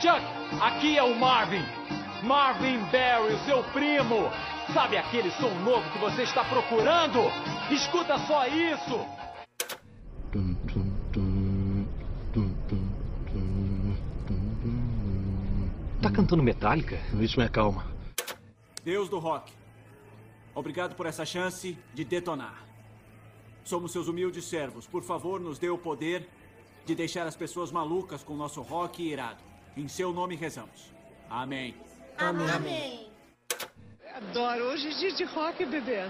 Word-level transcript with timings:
Chuck, 0.00 0.24
aqui 0.62 0.96
é 0.96 1.02
o 1.02 1.14
Marvin. 1.14 1.62
Marvin 2.22 2.78
Barry, 2.90 3.34
o 3.34 3.38
seu 3.44 3.62
primo. 3.64 4.30
Sabe 4.72 4.96
aquele 4.96 5.30
som 5.32 5.50
novo 5.56 5.90
que 5.90 5.98
você 5.98 6.22
está 6.22 6.42
procurando? 6.42 7.18
Escuta 7.70 8.16
só 8.20 8.46
isso. 8.46 8.98
Tá 16.00 16.10
cantando 16.10 16.42
Metallica? 16.42 16.96
Isso 17.20 17.38
me 17.38 17.44
acalma. 17.44 17.84
Deus 18.82 19.10
do 19.10 19.18
rock, 19.18 19.52
obrigado 20.54 20.94
por 20.94 21.04
essa 21.04 21.26
chance 21.26 21.76
de 21.92 22.04
detonar. 22.06 22.64
Somos 23.62 23.92
seus 23.92 24.08
humildes 24.08 24.46
servos. 24.46 24.86
Por 24.86 25.02
favor, 25.02 25.38
nos 25.38 25.58
dê 25.58 25.68
o 25.68 25.76
poder 25.76 26.26
de 26.86 26.94
deixar 26.94 27.26
as 27.26 27.36
pessoas 27.36 27.70
malucas 27.70 28.24
com 28.24 28.34
nosso 28.34 28.62
rock 28.62 29.02
irado. 29.02 29.49
Em 29.76 29.86
seu 29.86 30.12
nome 30.12 30.34
rezamos. 30.34 30.92
Amém. 31.28 31.74
Amém. 32.18 32.50
Amém. 32.50 33.12
Adoro. 34.14 34.64
Hoje 34.64 34.88
é 34.88 34.90
dia 34.90 35.12
de 35.12 35.24
rock, 35.24 35.64
bebê. 35.64 36.00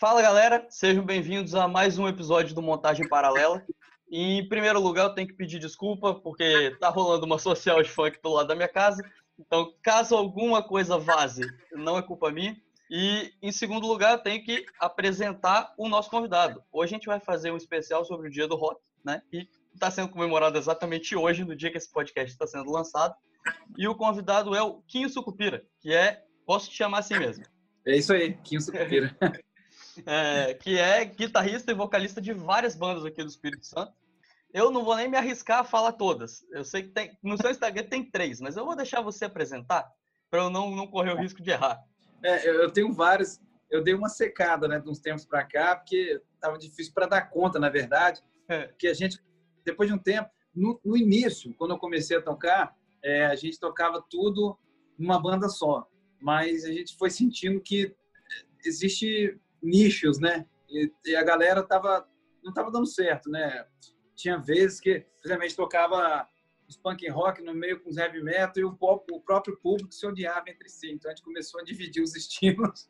Fala 0.00 0.22
galera, 0.22 0.64
sejam 0.70 1.04
bem-vindos 1.04 1.54
a 1.54 1.68
mais 1.68 1.98
um 1.98 2.08
episódio 2.08 2.54
do 2.54 2.62
Montagem 2.62 3.06
Paralela. 3.08 3.62
E, 4.10 4.38
em 4.38 4.48
primeiro 4.48 4.80
lugar, 4.80 5.04
eu 5.04 5.14
tenho 5.14 5.28
que 5.28 5.34
pedir 5.34 5.58
desculpa, 5.58 6.14
porque 6.14 6.76
tá 6.80 6.88
rolando 6.88 7.26
uma 7.26 7.38
social 7.38 7.82
de 7.82 7.90
funk 7.90 8.18
do 8.22 8.30
lado 8.30 8.48
da 8.48 8.54
minha 8.54 8.68
casa. 8.68 9.02
Então, 9.38 9.72
caso 9.82 10.16
alguma 10.16 10.62
coisa 10.62 10.98
vaze, 10.98 11.42
não 11.72 11.96
é 11.96 12.02
culpa 12.02 12.30
minha. 12.30 12.56
E, 12.90 13.32
em 13.42 13.52
segundo 13.52 13.86
lugar, 13.86 14.12
eu 14.12 14.22
tenho 14.22 14.42
que 14.42 14.64
apresentar 14.80 15.74
o 15.76 15.88
nosso 15.88 16.10
convidado. 16.10 16.62
Hoje 16.72 16.94
a 16.94 16.96
gente 16.96 17.06
vai 17.06 17.20
fazer 17.20 17.50
um 17.50 17.56
especial 17.56 18.04
sobre 18.04 18.28
o 18.28 18.30
Dia 18.30 18.48
do 18.48 18.56
Rock, 18.56 18.80
né? 19.04 19.22
E 19.32 19.46
está 19.74 19.90
sendo 19.90 20.08
comemorado 20.08 20.56
exatamente 20.56 21.14
hoje, 21.14 21.44
no 21.44 21.54
dia 21.54 21.70
que 21.70 21.76
esse 21.76 21.92
podcast 21.92 22.32
está 22.32 22.46
sendo 22.46 22.70
lançado. 22.70 23.14
E 23.76 23.86
o 23.86 23.94
convidado 23.94 24.54
é 24.54 24.62
o 24.62 24.82
Quinho 24.82 25.08
Sucupira, 25.08 25.64
que 25.80 25.92
é, 25.92 26.24
posso 26.46 26.70
te 26.70 26.76
chamar 26.76 27.00
assim 27.00 27.18
mesmo. 27.18 27.44
É 27.86 27.96
isso 27.96 28.12
aí, 28.12 28.34
Quinho 28.38 28.60
Sucupira. 28.60 29.14
é, 30.06 30.54
que 30.54 30.78
é 30.78 31.04
guitarrista 31.04 31.70
e 31.70 31.74
vocalista 31.74 32.20
de 32.20 32.32
várias 32.32 32.74
bandas 32.74 33.04
aqui 33.04 33.22
do 33.22 33.28
Espírito 33.28 33.66
Santo. 33.66 33.92
Eu 34.52 34.70
não 34.70 34.84
vou 34.84 34.96
nem 34.96 35.08
me 35.08 35.16
arriscar 35.16 35.60
a 35.60 35.64
falar 35.64 35.92
todas. 35.92 36.44
Eu 36.50 36.64
sei 36.64 36.82
que 36.84 36.88
tem, 36.90 37.16
no 37.22 37.36
seu 37.36 37.50
Instagram 37.50 37.84
tem 37.84 38.10
três, 38.10 38.40
mas 38.40 38.56
eu 38.56 38.64
vou 38.64 38.74
deixar 38.74 39.00
você 39.00 39.26
apresentar 39.26 39.90
para 40.30 40.42
eu 40.42 40.50
não, 40.50 40.70
não 40.74 40.86
correr 40.86 41.12
o 41.12 41.18
risco 41.18 41.42
de 41.42 41.50
errar. 41.50 41.82
É, 42.22 42.48
eu 42.48 42.70
tenho 42.70 42.92
vários. 42.92 43.40
Eu 43.70 43.82
dei 43.82 43.94
uma 43.94 44.08
secada, 44.08 44.66
né, 44.66 44.78
de 44.78 44.88
uns 44.88 44.98
tempos 44.98 45.26
para 45.26 45.44
cá, 45.44 45.76
porque 45.76 46.20
estava 46.34 46.58
difícil 46.58 46.92
para 46.94 47.06
dar 47.06 47.30
conta, 47.30 47.58
na 47.58 47.68
verdade. 47.68 48.22
É. 48.48 48.72
Que 48.78 48.88
a 48.88 48.94
gente, 48.94 49.22
depois 49.64 49.88
de 49.88 49.94
um 49.94 49.98
tempo, 49.98 50.30
no, 50.54 50.80
no 50.84 50.96
início, 50.96 51.54
quando 51.54 51.72
eu 51.72 51.78
comecei 51.78 52.16
a 52.16 52.22
tocar, 52.22 52.74
é, 53.02 53.26
a 53.26 53.36
gente 53.36 53.60
tocava 53.60 54.02
tudo 54.08 54.58
numa 54.98 55.20
banda 55.20 55.48
só. 55.48 55.86
Mas 56.20 56.64
a 56.64 56.72
gente 56.72 56.96
foi 56.96 57.10
sentindo 57.10 57.60
que 57.60 57.94
existe 58.64 59.38
nichos, 59.62 60.18
né? 60.18 60.46
E, 60.70 60.90
e 61.06 61.16
a 61.16 61.22
galera 61.22 61.62
tava 61.62 62.08
não 62.42 62.52
tava 62.52 62.70
dando 62.70 62.86
certo, 62.86 63.30
né? 63.30 63.66
Tinha 64.18 64.36
vezes 64.36 64.80
que, 64.80 65.06
principalmente, 65.20 65.56
tocava 65.56 66.28
os 66.68 66.76
punk 66.76 67.08
rock 67.08 67.42
no 67.42 67.54
meio 67.54 67.80
com 67.80 67.88
os 67.88 67.96
heavy 67.96 68.22
metal 68.22 68.52
e 68.56 68.64
o, 68.64 68.76
o 68.80 69.20
próprio 69.20 69.56
público 69.58 69.94
se 69.94 70.06
odiava 70.06 70.50
entre 70.50 70.68
si. 70.68 70.90
Então 70.90 71.10
a 71.10 71.14
gente 71.14 71.24
começou 71.24 71.60
a 71.60 71.64
dividir 71.64 72.02
os 72.02 72.14
estilos 72.16 72.88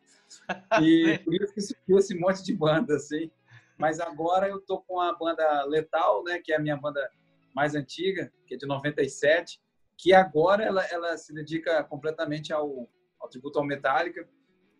e 0.81 1.19
por 1.25 1.35
isso 1.35 1.53
que 1.53 1.61
surgiu 1.61 1.99
esse 1.99 2.15
monte 2.19 2.43
de 2.43 2.55
banda, 2.55 2.97
assim. 2.97 3.31
Mas 3.77 4.01
agora 4.01 4.49
eu 4.49 4.61
tô 4.61 4.81
com 4.81 5.01
a 5.01 5.15
banda 5.15 5.65
Letal, 5.67 6.25
né? 6.25 6.41
Que 6.41 6.53
é 6.53 6.57
a 6.57 6.61
minha 6.61 6.77
banda 6.77 7.09
mais 7.55 7.75
antiga, 7.75 8.33
que 8.47 8.55
é 8.55 8.57
de 8.57 8.67
97, 8.67 9.61
que 9.97 10.13
agora 10.13 10.65
ela, 10.65 10.85
ela 10.87 11.17
se 11.17 11.35
dedica 11.35 11.85
completamente 11.85 12.53
ao, 12.53 12.89
ao 13.21 13.29
tributo 13.29 13.59
ao 13.59 13.65
Metallica 13.65 14.27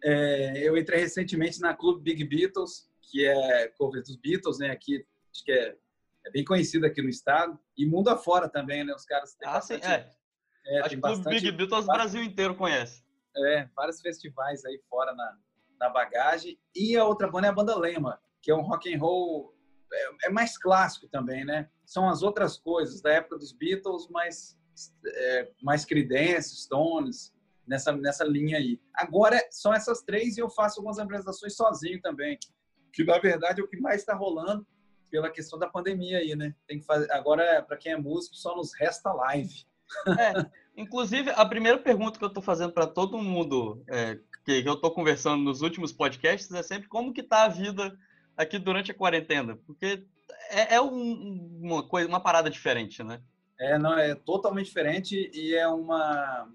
é, 0.03 0.59
eu 0.67 0.77
entrei 0.77 1.01
recentemente 1.01 1.61
na 1.61 1.75
Clube 1.75 2.03
Big 2.03 2.25
Beatles, 2.25 2.89
que 3.03 3.27
é 3.27 3.69
cover 3.77 4.03
dos 4.03 4.17
Beatles, 4.17 4.59
né? 4.59 4.71
Aqui, 4.71 5.05
acho 5.33 5.45
que 5.45 5.53
é, 5.53 5.77
é 6.27 6.31
bem 6.31 6.45
conhecido 6.45 6.87
aqui 6.87 7.03
no 7.03 7.09
estado. 7.09 7.59
E 7.77 7.87
mundo 7.87 8.09
afora 8.09 8.49
também, 8.49 8.85
né? 8.85 8.95
Os 8.95 9.05
caras 9.05 9.35
têm 9.35 9.49
ah, 9.49 9.55
bastante, 9.55 9.87
sim, 9.87 9.93
é. 9.93 10.11
é 10.67 10.81
acho 10.81 10.91
que 10.91 10.97
o 10.97 11.01
Clube 11.01 11.31
Big 11.31 11.53
Beatles 11.53 11.85
o 11.85 11.93
Brasil 11.93 12.23
inteiro 12.23 12.55
conhece. 12.55 13.05
É, 13.37 13.69
vários 13.75 14.01
festivais 14.01 14.65
aí 14.65 14.81
fora 14.89 15.15
na, 15.15 15.39
na 15.79 15.89
bagagem. 15.89 16.59
E 16.75 16.97
a 16.97 17.05
outra 17.05 17.31
banda 17.31 17.47
é 17.47 17.51
a 17.51 17.55
banda 17.55 17.77
Lema, 17.77 18.21
que 18.43 18.51
é 18.51 18.55
um 18.55 18.63
rock 18.63 18.93
and 18.93 18.99
roll 18.99 19.55
é, 19.93 20.27
é 20.27 20.31
mais 20.31 20.59
clássico 20.59 21.09
também, 21.09 21.45
né? 21.45 21.69
São 21.85 22.09
as 22.09 22.23
outras 22.23 22.59
coisas 22.59 23.01
da 23.01 23.13
época 23.13 23.39
dos 23.39 23.53
Beatles, 23.53 24.09
mas 24.11 24.59
é, 25.07 25.51
mais 25.63 25.85
Creedence, 25.85 26.57
Stones, 26.57 27.33
nessa, 27.67 27.93
nessa 27.93 28.25
linha 28.25 28.59
aí. 28.59 28.81
Agora 28.95 29.41
são 29.51 29.73
essas 29.73 30.03
três 30.03 30.37
e 30.37 30.41
eu 30.41 30.51
faço 30.51 30.81
algumas 30.81 30.99
apresentações 30.99 31.55
sozinho 31.55 32.01
também, 32.01 32.39
que 32.93 33.05
na 33.05 33.19
verdade 33.19 33.61
é 33.61 33.65
o 33.65 33.69
que 33.69 33.79
mais 33.79 34.01
está 34.01 34.15
rolando 34.15 34.67
pela 35.11 35.31
questão 35.31 35.59
da 35.59 35.69
pandemia 35.69 36.19
aí, 36.19 36.35
né? 36.35 36.55
Tem 36.67 36.79
que 36.79 36.87
fazer 36.87 37.11
agora 37.13 37.63
para 37.63 37.77
quem 37.77 37.93
é 37.93 37.97
músico 37.97 38.37
só 38.37 38.57
nos 38.57 38.73
resta 38.75 39.13
live. 39.13 39.67
É, 40.07 40.51
inclusive 40.77 41.31
a 41.31 41.47
primeira 41.47 41.79
pergunta 41.79 42.19
que 42.19 42.25
eu 42.25 42.29
estou 42.29 42.43
fazendo 42.43 42.73
para 42.73 42.87
todo 42.87 43.17
mundo 43.17 43.83
é, 43.89 44.19
que, 44.45 44.63
eu 44.65 44.75
estou 44.75 44.91
conversando 44.91 45.43
nos 45.43 45.63
últimos 45.63 45.93
podcasts 45.93 46.53
é 46.53 46.63
sempre 46.63 46.89
como 46.89 47.13
que 47.13 47.23
tá 47.23 47.45
a 47.45 47.49
vida 47.49 47.99
aqui 48.37 48.59
durante 48.59 48.91
a 48.91 48.95
quarentena, 48.95 49.59
porque 49.67 50.05
é, 50.51 50.75
é 50.75 50.81
um, 50.81 51.59
uma 51.63 51.89
coisa, 51.89 52.09
uma 52.09 52.21
parada 52.21 52.51
diferente, 52.51 53.03
né? 53.03 53.21
É, 53.59 53.79
não, 53.79 53.99
é 53.99 54.15
totalmente 54.15 54.67
diferente 54.67 55.31
e 55.35 55.55
é 55.55 55.67
uma 55.67 56.49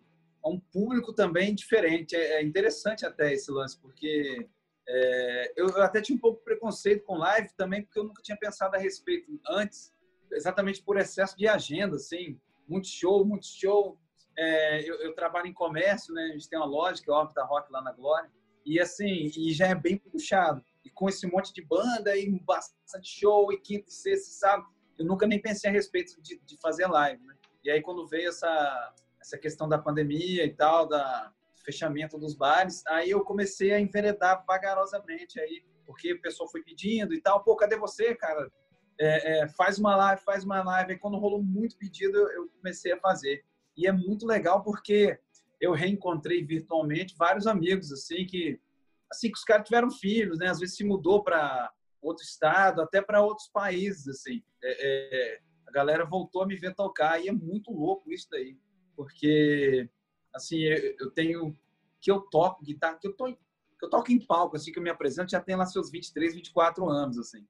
a 0.43 0.49
um 0.49 0.59
público 0.59 1.13
também 1.13 1.55
diferente. 1.55 2.15
É, 2.15 2.39
é 2.39 2.43
interessante 2.43 3.05
até 3.05 3.33
esse 3.33 3.49
lance, 3.51 3.77
porque 3.79 4.47
é, 4.87 5.53
eu 5.55 5.81
até 5.81 6.01
tinha 6.01 6.15
um 6.15 6.19
pouco 6.19 6.39
de 6.39 6.45
preconceito 6.45 7.03
com 7.03 7.17
live 7.17 7.49
também, 7.55 7.83
porque 7.83 7.99
eu 7.99 8.03
nunca 8.03 8.21
tinha 8.21 8.37
pensado 8.37 8.75
a 8.75 8.79
respeito 8.79 9.39
antes, 9.47 9.93
exatamente 10.31 10.83
por 10.83 10.97
excesso 10.97 11.37
de 11.37 11.47
agenda, 11.47 11.95
assim, 11.95 12.39
muito 12.67 12.87
show, 12.87 13.25
muito 13.25 13.45
show. 13.45 13.97
É, 14.37 14.89
eu, 14.89 14.95
eu, 15.01 15.13
trabalho 15.13 15.47
em 15.47 15.53
comércio, 15.53 16.13
né? 16.13 16.23
A 16.23 16.31
gente 16.33 16.49
tem 16.49 16.57
uma 16.57 16.65
loja 16.65 17.01
que 17.01 17.09
é 17.09 17.13
a 17.13 17.17
Orbita 17.17 17.43
Rock 17.43 17.71
lá 17.71 17.81
na 17.81 17.91
Glória, 17.91 18.29
e 18.65 18.79
assim, 18.79 19.31
e 19.37 19.53
já 19.53 19.67
é 19.67 19.75
bem 19.75 19.97
puxado. 19.97 20.63
E 20.83 20.89
com 20.89 21.07
esse 21.07 21.27
monte 21.27 21.53
de 21.53 21.63
banda 21.63 22.17
e 22.17 22.29
bastante 22.39 23.07
show, 23.07 23.51
e 23.53 23.59
quinta 23.59 23.89
e 23.89 23.93
sexta, 23.93 24.31
sabe? 24.31 24.65
Eu 24.97 25.05
nunca 25.05 25.27
nem 25.27 25.41
pensei 25.41 25.69
a 25.69 25.73
respeito 25.73 26.21
de, 26.21 26.39
de 26.39 26.57
fazer 26.57 26.87
live, 26.87 27.23
né? 27.25 27.35
E 27.63 27.69
aí 27.69 27.81
quando 27.81 28.07
veio 28.07 28.29
essa 28.29 28.93
essa 29.23 29.37
questão 29.37 29.69
da 29.69 29.77
pandemia 29.77 30.43
e 30.45 30.53
tal, 30.53 30.85
da 30.85 31.31
fechamento 31.63 32.17
dos 32.17 32.35
bares, 32.35 32.85
aí 32.87 33.09
eu 33.09 33.23
comecei 33.23 33.71
a 33.71 33.79
enveredar 33.79 34.43
vagarosamente 34.45 35.39
aí, 35.39 35.63
porque 35.85 36.13
o 36.13 36.21
pessoal 36.21 36.49
foi 36.49 36.61
pedindo 36.63 37.13
e 37.13 37.21
tal, 37.21 37.43
pô, 37.43 37.55
cadê 37.55 37.77
você, 37.77 38.15
cara? 38.15 38.51
É, 38.99 39.39
é, 39.39 39.47
faz 39.49 39.79
uma 39.79 39.95
live, 39.95 40.21
faz 40.23 40.43
uma 40.43 40.63
live. 40.63 40.93
Aí 40.93 40.99
quando 40.99 41.17
rolou 41.17 41.41
muito 41.41 41.77
pedido, 41.77 42.17
eu 42.31 42.47
comecei 42.57 42.91
a 42.91 42.99
fazer. 42.99 43.43
E 43.75 43.87
é 43.87 43.91
muito 43.91 44.25
legal 44.25 44.63
porque 44.63 45.19
eu 45.59 45.71
reencontrei 45.71 46.45
virtualmente 46.45 47.15
vários 47.17 47.47
amigos, 47.47 47.91
assim, 47.91 48.25
que, 48.25 48.59
assim, 49.11 49.31
que 49.31 49.37
os 49.37 49.43
caras 49.43 49.67
tiveram 49.67 49.89
filhos, 49.89 50.37
né? 50.37 50.47
Às 50.47 50.59
vezes 50.59 50.75
se 50.75 50.83
mudou 50.83 51.23
para 51.23 51.71
outro 52.01 52.23
estado, 52.23 52.81
até 52.81 53.01
para 53.01 53.21
outros 53.21 53.47
países, 53.47 54.07
assim. 54.07 54.43
É, 54.63 55.33
é, 55.33 55.39
a 55.67 55.71
galera 55.71 56.05
voltou 56.05 56.43
a 56.43 56.45
me 56.45 56.55
ver 56.55 56.75
tocar 56.75 57.19
e 57.23 57.27
é 57.27 57.31
muito 57.31 57.71
louco 57.71 58.11
isso 58.11 58.27
daí 58.29 58.57
porque 58.95 59.89
assim 60.33 60.63
eu 60.63 61.11
tenho 61.11 61.57
que 62.01 62.11
eu 62.11 62.19
toco 62.21 62.63
guitarra, 62.63 62.97
que 62.99 63.07
eu 63.07 63.13
tô 63.13 63.27
eu 63.81 63.89
toco 63.89 64.11
em 64.11 64.19
palco, 64.19 64.55
assim 64.55 64.71
que 64.71 64.79
eu 64.79 64.83
me 64.83 64.89
apresento, 64.89 65.31
já 65.31 65.41
tem 65.41 65.57
lá 65.57 65.65
seus 65.65 65.91
23, 65.91 66.35
24 66.35 66.87
anos 66.87 67.17
assim. 67.17 67.45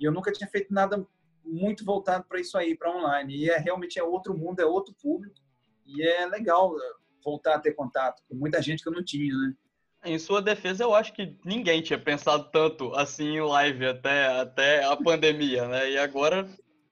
E 0.00 0.04
eu 0.04 0.12
nunca 0.12 0.32
tinha 0.32 0.48
feito 0.48 0.74
nada 0.74 1.06
muito 1.44 1.84
voltado 1.84 2.24
para 2.24 2.40
isso 2.40 2.58
aí, 2.58 2.76
para 2.76 2.90
online. 2.90 3.36
E 3.36 3.50
é 3.50 3.56
realmente 3.56 3.98
é 3.98 4.02
outro 4.02 4.36
mundo, 4.36 4.60
é 4.60 4.66
outro 4.66 4.92
público. 5.00 5.36
E 5.86 6.02
é 6.02 6.26
legal 6.26 6.76
eh, 6.76 6.92
voltar 7.24 7.54
a 7.54 7.60
ter 7.60 7.72
contato 7.72 8.22
com 8.28 8.34
muita 8.34 8.60
gente 8.60 8.82
que 8.82 8.88
eu 8.88 8.92
não 8.92 9.04
tinha, 9.04 9.32
né? 9.32 9.54
Em 10.04 10.18
sua 10.18 10.42
defesa, 10.42 10.84
eu 10.84 10.94
acho 10.94 11.12
que 11.12 11.36
ninguém 11.44 11.80
tinha 11.82 11.98
pensado 11.98 12.48
tanto 12.50 12.92
assim 12.94 13.36
em 13.36 13.40
live 13.40 13.86
até, 13.86 14.26
até 14.40 14.84
a 14.84 14.96
pandemia, 14.96 15.66
né? 15.66 15.90
E 15.90 15.98
agora 15.98 16.48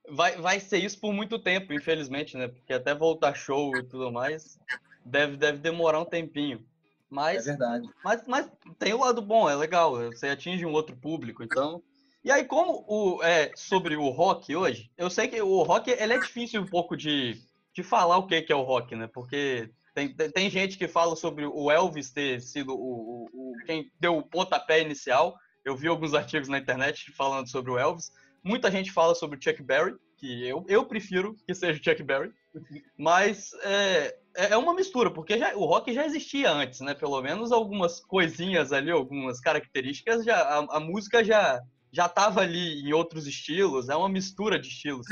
vai, 0.08 0.36
vai 0.36 0.58
ser 0.58 0.78
isso 0.78 0.98
por 1.00 1.12
muito 1.12 1.38
tempo, 1.38 1.72
infelizmente, 1.72 2.36
né? 2.36 2.48
Porque 2.48 2.72
até 2.72 2.94
voltar 2.94 3.34
show 3.34 3.76
e 3.76 3.82
tudo 3.84 4.10
mais, 4.10 4.58
deve, 5.04 5.36
deve 5.36 5.58
demorar 5.58 6.00
um 6.00 6.04
tempinho. 6.04 6.64
Mas, 7.10 7.46
é 7.46 7.50
verdade. 7.50 7.88
Mas, 8.02 8.26
mas 8.26 8.50
tem 8.78 8.92
o 8.92 9.00
lado 9.00 9.22
bom, 9.22 9.48
é 9.48 9.54
legal. 9.54 9.96
Você 10.10 10.28
atinge 10.28 10.66
um 10.66 10.72
outro 10.72 10.96
público, 10.96 11.44
então 11.44 11.82
E 12.24 12.30
aí, 12.30 12.44
como 12.44 12.84
o, 12.88 13.22
é, 13.22 13.52
sobre 13.54 13.96
o 13.96 14.08
rock 14.08 14.56
hoje, 14.56 14.90
eu 14.96 15.08
sei 15.08 15.28
que 15.28 15.40
o 15.40 15.62
rock 15.62 15.90
ele 15.90 16.14
é 16.14 16.18
difícil 16.18 16.60
um 16.60 16.66
pouco 16.66 16.96
de, 16.96 17.40
de 17.72 17.82
falar 17.82 18.18
o 18.18 18.26
que, 18.26 18.42
que 18.42 18.52
é 18.52 18.56
o 18.56 18.62
rock, 18.62 18.96
né? 18.96 19.06
Porque 19.06 19.70
tem, 19.94 20.12
tem 20.12 20.50
gente 20.50 20.76
que 20.76 20.88
fala 20.88 21.14
sobre 21.14 21.46
o 21.46 21.70
Elvis 21.70 22.10
ter 22.10 22.40
sido 22.40 22.74
o, 22.74 23.28
o, 23.32 23.52
o, 23.52 23.64
quem 23.64 23.90
deu 24.00 24.18
o 24.18 24.26
pontapé 24.26 24.80
inicial. 24.80 25.36
Eu 25.64 25.76
vi 25.76 25.86
alguns 25.86 26.14
artigos 26.14 26.48
na 26.48 26.58
internet 26.58 27.12
falando 27.12 27.48
sobre 27.48 27.70
o 27.70 27.78
Elvis. 27.78 28.10
Muita 28.42 28.70
gente 28.70 28.90
fala 28.90 29.14
sobre 29.14 29.38
o 29.38 29.42
Chuck 29.42 29.62
Berry, 29.62 29.94
que 30.18 30.46
eu, 30.46 30.64
eu 30.68 30.84
prefiro 30.84 31.36
que 31.46 31.54
seja 31.54 31.80
o 31.80 31.84
Chuck 31.84 32.02
Berry. 32.02 32.32
Mas 32.96 33.52
é, 33.62 34.18
é, 34.36 34.52
é 34.52 34.56
uma 34.56 34.74
mistura, 34.74 35.10
porque 35.10 35.38
já, 35.38 35.54
o 35.56 35.64
rock 35.64 35.92
já 35.92 36.04
existia 36.04 36.50
antes, 36.50 36.80
né? 36.80 36.94
Pelo 36.94 37.20
menos 37.22 37.52
algumas 37.52 38.00
coisinhas 38.00 38.72
ali, 38.72 38.90
algumas 38.90 39.40
características, 39.40 40.24
já, 40.24 40.36
a, 40.36 40.76
a 40.76 40.80
música 40.80 41.24
já, 41.24 41.62
já 41.92 42.06
estava 42.06 42.40
ali 42.40 42.80
em 42.80 42.92
outros 42.92 43.26
estilos, 43.26 43.88
é 43.88 43.96
uma 43.96 44.08
mistura 44.08 44.58
de 44.58 44.68
estilos. 44.68 45.06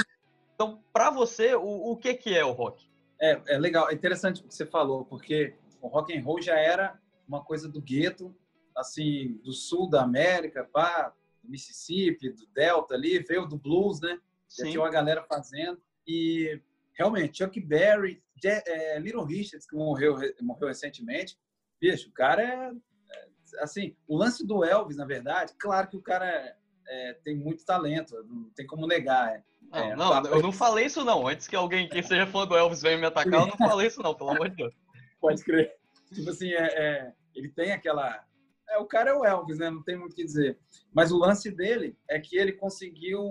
Então, 0.55 0.83
para 0.93 1.11
você, 1.11 1.55
o, 1.55 1.93
o 1.93 1.97
que, 1.97 2.15
que 2.15 2.37
é 2.37 2.45
o 2.45 2.53
rock? 2.53 2.89
É, 3.21 3.41
é 3.55 3.59
legal, 3.59 3.89
é 3.91 3.95
interessante 3.95 4.41
o 4.41 4.49
que 4.49 4.55
você 4.55 4.67
falou, 4.67 5.05
porque 5.05 5.55
o 5.81 5.89
rock 5.89 6.17
and 6.17 6.23
roll 6.23 6.41
já 6.41 6.59
era 6.59 6.99
uma 7.27 7.43
coisa 7.43 7.69
do 7.69 7.81
gueto, 7.81 8.35
assim, 8.77 9.41
do 9.45 9.53
sul 9.53 9.89
da 9.89 10.03
América, 10.03 10.69
pá, 10.73 11.13
do 11.43 11.51
Mississippi, 11.51 12.31
do 12.31 12.47
Delta 12.55 12.95
ali, 12.95 13.19
veio 13.21 13.47
do 13.47 13.57
blues, 13.57 14.01
né? 14.01 14.19
Já 14.49 14.65
tinha 14.65 14.81
uma 14.81 14.91
galera 14.91 15.23
fazendo. 15.23 15.81
E 16.07 16.61
realmente, 16.95 17.39
Chuck 17.39 17.61
Berry, 17.61 18.23
é, 18.45 18.99
Little 18.99 19.25
Richards, 19.25 19.67
que 19.67 19.77
morreu, 19.77 20.17
morreu 20.41 20.69
recentemente, 20.69 21.37
bicho, 21.81 22.09
o 22.09 22.13
cara 22.13 22.43
é, 22.43 22.71
é, 22.71 23.29
Assim, 23.61 23.97
o 24.09 24.17
lance 24.17 24.47
do 24.47 24.65
Elvis, 24.65 24.97
na 24.97 25.05
verdade, 25.05 25.53
claro 25.59 25.89
que 25.89 25.97
o 25.97 26.03
cara 26.03 26.27
é, 26.27 26.57
é, 26.89 27.15
tem 27.25 27.37
muito 27.37 27.65
talento, 27.65 28.15
não 28.25 28.51
tem 28.51 28.67
como 28.67 28.87
negar. 28.87 29.35
É. 29.35 29.43
Não, 29.97 30.15
é, 30.15 30.23
não, 30.23 30.31
eu 30.31 30.43
não 30.43 30.53
falei 30.53 30.87
isso 30.87 31.05
não. 31.05 31.27
Antes 31.27 31.47
que 31.47 31.57
alguém 31.57 31.89
que 31.89 32.03
seja 32.03 32.27
fã 32.27 32.47
do 32.47 32.57
Elvis 32.57 32.83
venha 32.83 32.99
me 32.99 33.07
atacar, 33.07 33.41
eu 33.41 33.47
não 33.47 33.57
falei 33.57 33.87
isso 33.87 34.03
não, 34.03 34.15
pelo 34.15 34.31
amor 34.31 34.49
de 34.51 34.57
Deus. 34.57 34.75
Pode 35.21 35.43
crer. 35.45 35.73
Tipo 36.13 36.31
assim, 36.31 36.51
é, 36.53 36.65
é, 36.65 37.13
ele 37.35 37.49
tem 37.49 37.73
aquela... 37.73 38.23
É, 38.69 38.79
o 38.79 38.87
cara 38.87 39.11
é 39.11 39.15
o 39.15 39.25
Elvis, 39.25 39.59
né? 39.59 39.71
Não 39.71 39.83
tem 39.83 39.99
muito 39.99 40.13
o 40.13 40.17
que 40.17 40.25
dizer. 40.25 40.59
Mas 40.95 41.11
o 41.13 41.19
lance 41.19 41.51
dele 41.51 41.97
é 42.09 42.19
que 42.19 42.37
ele 42.37 42.53
conseguiu... 42.53 43.23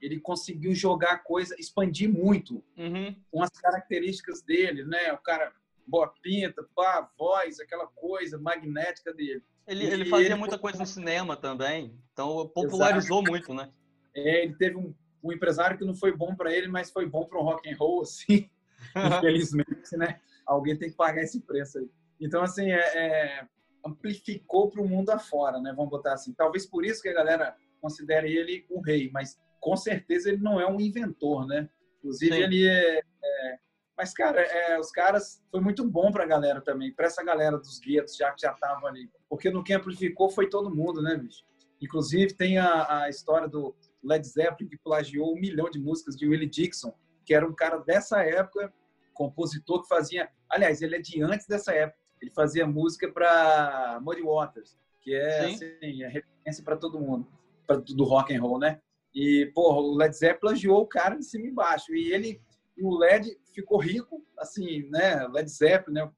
Ele 0.00 0.18
conseguiu 0.20 0.74
jogar 0.74 1.18
coisa, 1.18 1.54
expandir 1.58 2.08
muito 2.08 2.62
uhum. 2.76 3.14
com 3.30 3.42
as 3.42 3.50
características 3.50 4.42
dele, 4.42 4.84
né? 4.84 5.12
O 5.12 5.18
cara 5.18 5.52
boa 5.86 6.12
pinta, 6.22 6.64
pá, 6.74 7.10
voz, 7.18 7.58
aquela 7.58 7.86
coisa 7.86 8.38
magnética 8.38 9.12
dele. 9.12 9.42
Ele, 9.66 9.84
ele 9.84 10.04
fazia 10.04 10.28
ele... 10.28 10.34
muita 10.36 10.58
coisa 10.58 10.78
no 10.78 10.86
cinema 10.86 11.36
também, 11.36 11.98
então 12.12 12.48
popularizou 12.48 13.18
Exato. 13.18 13.30
muito, 13.30 13.54
né? 13.54 13.72
É, 14.14 14.44
ele 14.44 14.54
teve 14.54 14.76
um, 14.76 14.94
um 15.22 15.32
empresário 15.32 15.76
que 15.76 15.84
não 15.84 15.94
foi 15.94 16.16
bom 16.16 16.34
para 16.34 16.52
ele, 16.52 16.68
mas 16.68 16.90
foi 16.90 17.06
bom 17.06 17.24
para 17.26 17.38
o 17.38 17.42
rock 17.42 17.68
and 17.68 17.76
roll, 17.76 18.02
assim. 18.02 18.48
Infelizmente, 19.18 19.96
né? 19.96 20.20
Alguém 20.46 20.76
tem 20.76 20.90
que 20.90 20.96
pagar 20.96 21.22
esse 21.22 21.40
preço 21.40 21.78
aí. 21.78 21.90
Então, 22.20 22.42
assim, 22.42 22.70
é, 22.70 22.78
é 22.78 23.46
amplificou 23.84 24.70
para 24.70 24.82
o 24.82 24.88
mundo 24.88 25.10
afora, 25.10 25.60
né? 25.60 25.72
Vamos 25.74 25.90
botar 25.90 26.14
assim. 26.14 26.32
Talvez 26.32 26.66
por 26.66 26.84
isso 26.84 27.02
que 27.02 27.08
a 27.08 27.14
galera 27.14 27.56
considere 27.80 28.30
ele 28.34 28.66
o 28.68 28.80
rei, 28.80 29.10
mas 29.12 29.38
com 29.60 29.76
certeza 29.76 30.30
ele 30.30 30.42
não 30.42 30.60
é 30.60 30.66
um 30.66 30.80
inventor, 30.80 31.46
né? 31.46 31.68
Inclusive, 31.98 32.34
Sim. 32.34 32.42
ele 32.42 32.66
é, 32.66 32.98
é, 32.98 33.58
Mas, 33.96 34.12
cara, 34.14 34.40
é, 34.40 34.80
os 34.80 34.90
caras... 34.90 35.42
Foi 35.50 35.60
muito 35.60 35.86
bom 35.86 36.10
para 36.10 36.24
a 36.24 36.26
galera 36.26 36.60
também, 36.60 36.92
para 36.92 37.06
essa 37.06 37.22
galera 37.22 37.58
dos 37.58 37.78
guetos, 37.78 38.16
já 38.16 38.32
que 38.32 38.40
já 38.40 38.52
estavam 38.52 38.86
ali. 38.86 39.10
Porque 39.28 39.50
no 39.50 39.62
que 39.62 39.74
amplificou 39.74 40.30
foi 40.30 40.48
todo 40.48 40.74
mundo, 40.74 41.02
né, 41.02 41.16
bicho? 41.16 41.44
Inclusive, 41.80 42.34
tem 42.34 42.58
a, 42.58 43.04
a 43.04 43.08
história 43.08 43.48
do 43.48 43.74
Led 44.02 44.26
Zeppelin, 44.26 44.68
que 44.68 44.78
plagiou 44.78 45.32
um 45.34 45.40
milhão 45.40 45.70
de 45.70 45.78
músicas 45.78 46.16
de 46.16 46.26
Willie 46.26 46.48
Dixon, 46.48 46.92
que 47.24 47.34
era 47.34 47.46
um 47.46 47.54
cara 47.54 47.78
dessa 47.78 48.22
época, 48.22 48.72
compositor 49.14 49.82
que 49.82 49.88
fazia. 49.88 50.30
Aliás, 50.48 50.82
ele 50.82 50.96
é 50.96 51.00
de 51.00 51.22
antes 51.22 51.46
dessa 51.46 51.72
época. 51.72 51.98
Ele 52.20 52.30
fazia 52.30 52.66
música 52.66 53.10
para 53.10 53.98
Muddy 54.02 54.22
Waters, 54.22 54.78
que 55.00 55.14
é, 55.14 55.46
assim, 55.46 56.02
é 56.02 56.08
referência 56.08 56.62
para 56.64 56.76
todo 56.76 57.00
mundo, 57.00 57.26
pra, 57.66 57.76
do 57.76 58.04
rock 58.04 58.34
and 58.34 58.42
roll, 58.42 58.58
né? 58.58 58.80
E, 59.14 59.50
porra, 59.54 59.80
o 59.80 59.96
Led 59.96 60.16
Zeppelin 60.16 60.40
plagiou 60.40 60.82
o 60.82 60.86
cara 60.86 61.16
de 61.16 61.24
cima 61.24 61.46
e 61.46 61.50
embaixo. 61.50 61.94
E 61.94 62.12
ele, 62.12 62.40
o 62.80 62.96
Led 62.96 63.36
ficou 63.52 63.78
rico, 63.78 64.24
assim, 64.38 64.88
né? 64.90 65.26
Led 65.28 65.50
Zeppelin, 65.50 65.94
né? 65.94 66.10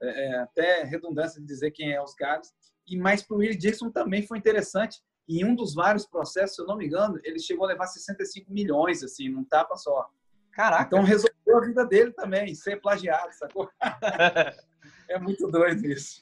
É, 0.00 0.26
é 0.26 0.38
até 0.38 0.82
redundância 0.84 1.40
de 1.40 1.46
dizer 1.46 1.70
quem 1.70 1.92
é 1.92 2.02
os 2.02 2.14
caras. 2.14 2.54
E 2.86 2.96
mais 2.96 3.22
para 3.22 3.34
o 3.34 3.38
Willie 3.38 3.56
Dixon 3.56 3.90
também 3.90 4.22
foi 4.22 4.38
interessante, 4.38 5.00
em 5.28 5.44
um 5.44 5.54
dos 5.54 5.74
vários 5.74 6.06
processos, 6.06 6.54
se 6.54 6.62
eu 6.62 6.66
não 6.66 6.76
me 6.76 6.86
engano, 6.86 7.18
ele 7.24 7.40
chegou 7.40 7.64
a 7.64 7.68
levar 7.68 7.86
65 7.86 8.52
milhões, 8.52 9.02
assim, 9.02 9.28
num 9.28 9.44
tapa 9.44 9.76
só. 9.76 10.08
Caraca! 10.52 10.84
Então 10.84 11.02
resolveu 11.02 11.58
a 11.58 11.60
vida 11.60 11.84
dele 11.84 12.12
também, 12.12 12.54
ser 12.54 12.80
plagiado, 12.80 13.32
sacou? 13.34 13.68
é 15.10 15.18
muito 15.18 15.50
doido 15.50 15.84
isso. 15.86 16.20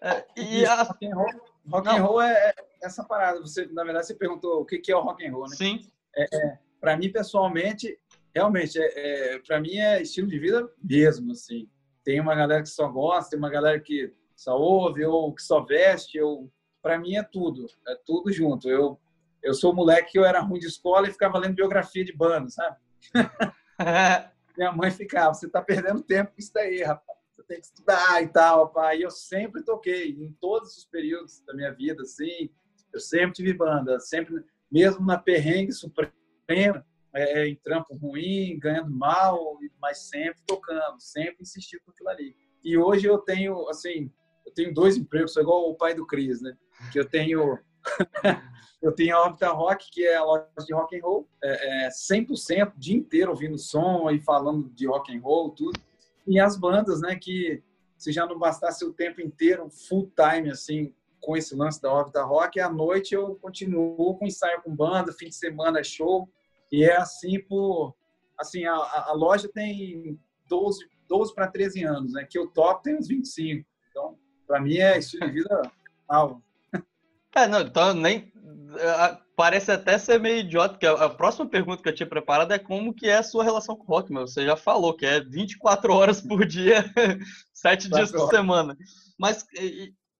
É, 0.00 0.24
e 0.36 0.64
a... 0.64 0.82
rock 0.82 1.06
and 1.06 1.14
roll, 1.14 1.30
rock 1.70 1.88
and 1.88 2.02
roll 2.02 2.22
é, 2.22 2.32
é, 2.32 2.54
essa 2.82 3.04
parada. 3.04 3.40
Você, 3.40 3.66
na 3.66 3.84
verdade, 3.84 4.06
você 4.06 4.14
perguntou 4.14 4.60
o 4.60 4.64
que 4.64 4.90
é 4.90 4.96
o 4.96 5.00
rock 5.00 5.26
and 5.26 5.32
roll, 5.32 5.48
né? 5.48 5.56
Sim. 5.56 5.90
É, 6.14 6.22
é 6.34 6.58
para 6.80 6.96
mim, 6.96 7.10
pessoalmente, 7.10 7.98
realmente, 8.34 8.78
é, 8.78 9.34
é 9.34 9.38
para 9.38 9.60
mim 9.60 9.76
é 9.76 10.02
estilo 10.02 10.28
de 10.28 10.38
vida 10.38 10.68
mesmo, 10.82 11.32
assim. 11.32 11.68
Tem 12.04 12.20
uma 12.20 12.34
galera 12.34 12.62
que 12.62 12.68
só 12.68 12.88
gosta, 12.88 13.30
tem 13.30 13.38
uma 13.38 13.50
galera 13.50 13.78
que 13.78 14.12
só 14.34 14.58
ouve, 14.58 15.04
ou 15.04 15.32
que 15.32 15.42
só 15.42 15.60
veste, 15.60 16.20
ou 16.20 16.50
para 16.82 16.98
mim 16.98 17.14
é 17.14 17.22
tudo, 17.22 17.66
é 17.86 17.96
tudo 18.04 18.32
junto. 18.32 18.68
Eu 18.68 18.98
eu 19.42 19.54
sou 19.54 19.74
moleque 19.74 20.12
que 20.12 20.18
eu 20.18 20.24
era 20.24 20.40
ruim 20.40 20.60
de 20.60 20.68
escola 20.68 21.08
e 21.08 21.12
ficava 21.12 21.36
lendo 21.36 21.56
biografia 21.56 22.04
de 22.04 22.12
banda, 22.12 22.48
sabe? 22.48 22.76
Minha 24.56 24.70
mãe 24.70 24.90
ficava, 24.90 25.34
você 25.34 25.46
está 25.46 25.60
perdendo 25.60 26.02
tempo 26.02 26.30
com 26.32 26.38
isso 26.38 26.52
daí, 26.54 26.82
rapaz. 26.82 27.18
Você 27.34 27.42
tem 27.42 27.58
que 27.58 27.66
estudar 27.66 28.22
e 28.22 28.28
tal, 28.28 28.68
pai. 28.68 28.98
E 28.98 29.02
eu 29.02 29.10
sempre 29.10 29.62
toquei, 29.64 30.10
em 30.10 30.32
todos 30.40 30.76
os 30.76 30.84
períodos 30.84 31.40
da 31.44 31.54
minha 31.54 31.72
vida, 31.72 32.02
assim. 32.02 32.50
Eu 32.92 33.00
sempre 33.00 33.32
tive 33.32 33.52
banda, 33.52 33.98
sempre, 34.00 34.44
mesmo 34.70 35.04
na 35.04 35.18
perrengue 35.18 35.72
suprema, 35.72 36.84
é, 37.14 37.46
em 37.46 37.56
trampo 37.56 37.94
ruim, 37.94 38.58
ganhando 38.58 38.90
mal, 38.90 39.58
mas 39.80 39.98
sempre 40.08 40.40
tocando, 40.46 40.98
sempre 40.98 41.42
insistindo 41.42 41.80
com 41.84 41.90
aquilo 41.90 42.08
ali. 42.08 42.34
E 42.64 42.76
hoje 42.76 43.06
eu 43.06 43.18
tenho, 43.18 43.68
assim, 43.68 44.10
eu 44.46 44.52
tenho 44.52 44.72
dois 44.72 44.96
empregos, 44.96 45.32
sou 45.32 45.42
igual 45.42 45.68
o 45.68 45.74
pai 45.74 45.94
do 45.94 46.06
Cris, 46.06 46.40
né? 46.40 46.56
Que 46.90 46.98
eu 46.98 47.08
tenho 47.08 47.58
eu 48.82 48.92
tenho 48.92 49.16
a 49.16 49.24
Orbita 49.24 49.48
Rock, 49.48 49.90
que 49.90 50.06
é 50.06 50.16
a 50.16 50.24
loja 50.24 50.46
de 50.66 50.72
rock 50.72 50.96
and 50.96 51.02
roll, 51.02 51.28
é, 51.42 51.86
é 51.86 51.88
100% 51.88 52.72
o 52.74 52.78
dia 52.78 52.96
inteiro 52.96 53.30
ouvindo 53.30 53.58
som 53.58 54.10
e 54.10 54.20
falando 54.20 54.68
de 54.70 54.86
rock 54.86 55.16
and 55.16 55.20
roll, 55.20 55.50
tudo. 55.50 55.78
E 56.26 56.38
as 56.38 56.56
bandas, 56.56 57.00
né, 57.00 57.16
que 57.16 57.62
se 57.96 58.12
já 58.12 58.26
não 58.26 58.38
bastasse 58.38 58.84
o 58.84 58.92
tempo 58.92 59.20
inteiro, 59.20 59.68
full 59.70 60.12
time 60.16 60.50
assim, 60.50 60.94
com 61.22 61.36
esse 61.36 61.54
lance 61.54 61.80
da 61.80 61.92
Orbita 61.92 62.22
Rock, 62.22 62.60
à 62.60 62.68
noite 62.68 63.14
eu 63.14 63.36
continuo 63.36 64.16
com 64.18 64.26
ensaio 64.26 64.60
com 64.60 64.74
banda, 64.74 65.12
fim 65.12 65.28
de 65.28 65.34
semana 65.34 65.80
é 65.80 65.84
show, 65.84 66.28
e 66.70 66.84
é 66.84 66.96
assim 66.96 67.40
por 67.40 67.94
assim, 68.38 68.64
a, 68.64 68.74
a 68.74 69.12
loja 69.12 69.48
tem 69.48 70.18
12, 70.48 70.84
12 71.08 71.34
para 71.34 71.48
13 71.48 71.84
anos, 71.84 72.12
né? 72.12 72.26
Que 72.28 72.38
eu 72.38 72.48
toco 72.48 72.82
tem 72.82 72.96
uns 72.96 73.08
25. 73.08 73.66
Então, 73.90 74.18
para 74.46 74.60
mim 74.60 74.76
é 74.76 74.98
estilo 74.98 75.26
de 75.26 75.32
vida 75.32 75.62
algo. 76.08 76.42
É, 77.34 77.46
não, 77.48 77.62
então 77.62 77.94
nem. 77.94 78.30
É, 78.76 79.18
parece 79.34 79.72
até 79.72 79.96
ser 79.96 80.20
meio 80.20 80.40
idiota, 80.40 80.74
porque 80.74 80.84
a 80.86 81.08
próxima 81.08 81.48
pergunta 81.48 81.82
que 81.82 81.88
eu 81.88 81.94
tinha 81.94 82.06
preparado 82.06 82.52
é 82.52 82.58
como 82.58 82.92
que 82.92 83.08
é 83.08 83.16
a 83.16 83.22
sua 83.22 83.42
relação 83.42 83.74
com 83.74 83.84
o 83.84 83.86
rock, 83.86 84.12
mas 84.12 84.34
você 84.34 84.44
já 84.44 84.54
falou 84.54 84.94
que 84.94 85.06
é 85.06 85.18
24 85.18 85.94
horas 85.94 86.20
por 86.20 86.44
dia, 86.44 86.84
7 87.54 87.88
dias 87.88 88.12
por 88.12 88.28
semana. 88.28 88.76
Mas 89.18 89.46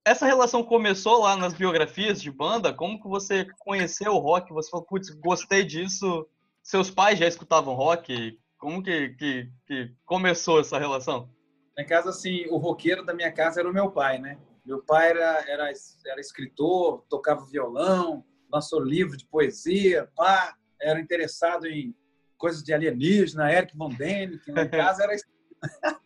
essa 0.04 0.26
relação 0.26 0.64
começou 0.64 1.20
lá 1.20 1.36
nas 1.36 1.54
biografias 1.54 2.20
de 2.20 2.30
banda? 2.30 2.72
Como 2.72 3.00
que 3.00 3.08
você 3.08 3.46
conheceu 3.60 4.12
o 4.12 4.18
rock? 4.18 4.52
Você 4.52 4.70
falou, 4.70 4.86
putz, 4.86 5.10
gostei 5.10 5.64
disso. 5.64 6.26
Seus 6.62 6.90
pais 6.90 7.18
já 7.18 7.26
escutavam 7.26 7.74
rock? 7.74 8.38
Como 8.58 8.82
que, 8.82 9.10
que, 9.10 9.50
que 9.66 9.94
começou 10.04 10.60
essa 10.60 10.78
relação? 10.78 11.30
Na 11.76 11.84
casa, 11.84 12.10
assim, 12.10 12.46
o 12.50 12.56
roqueiro 12.56 13.04
da 13.04 13.14
minha 13.14 13.32
casa 13.32 13.60
era 13.60 13.70
o 13.70 13.72
meu 13.72 13.90
pai, 13.90 14.18
né? 14.18 14.38
Meu 14.64 14.82
pai 14.82 15.10
era, 15.10 15.44
era, 15.48 15.72
era 16.06 16.20
escritor, 16.20 17.04
tocava 17.08 17.46
violão, 17.46 18.24
lançou 18.52 18.80
livro 18.80 19.16
de 19.16 19.26
poesia, 19.26 20.08
pá, 20.14 20.54
era 20.80 21.00
interessado 21.00 21.66
em 21.66 21.94
coisas 22.36 22.62
de 22.62 22.72
alienígena, 22.72 23.52
Eric 23.52 23.76
Von 23.76 23.88
Däniken, 23.88 24.54
em 24.56 24.68
casa 24.70 25.04
era 25.04 25.16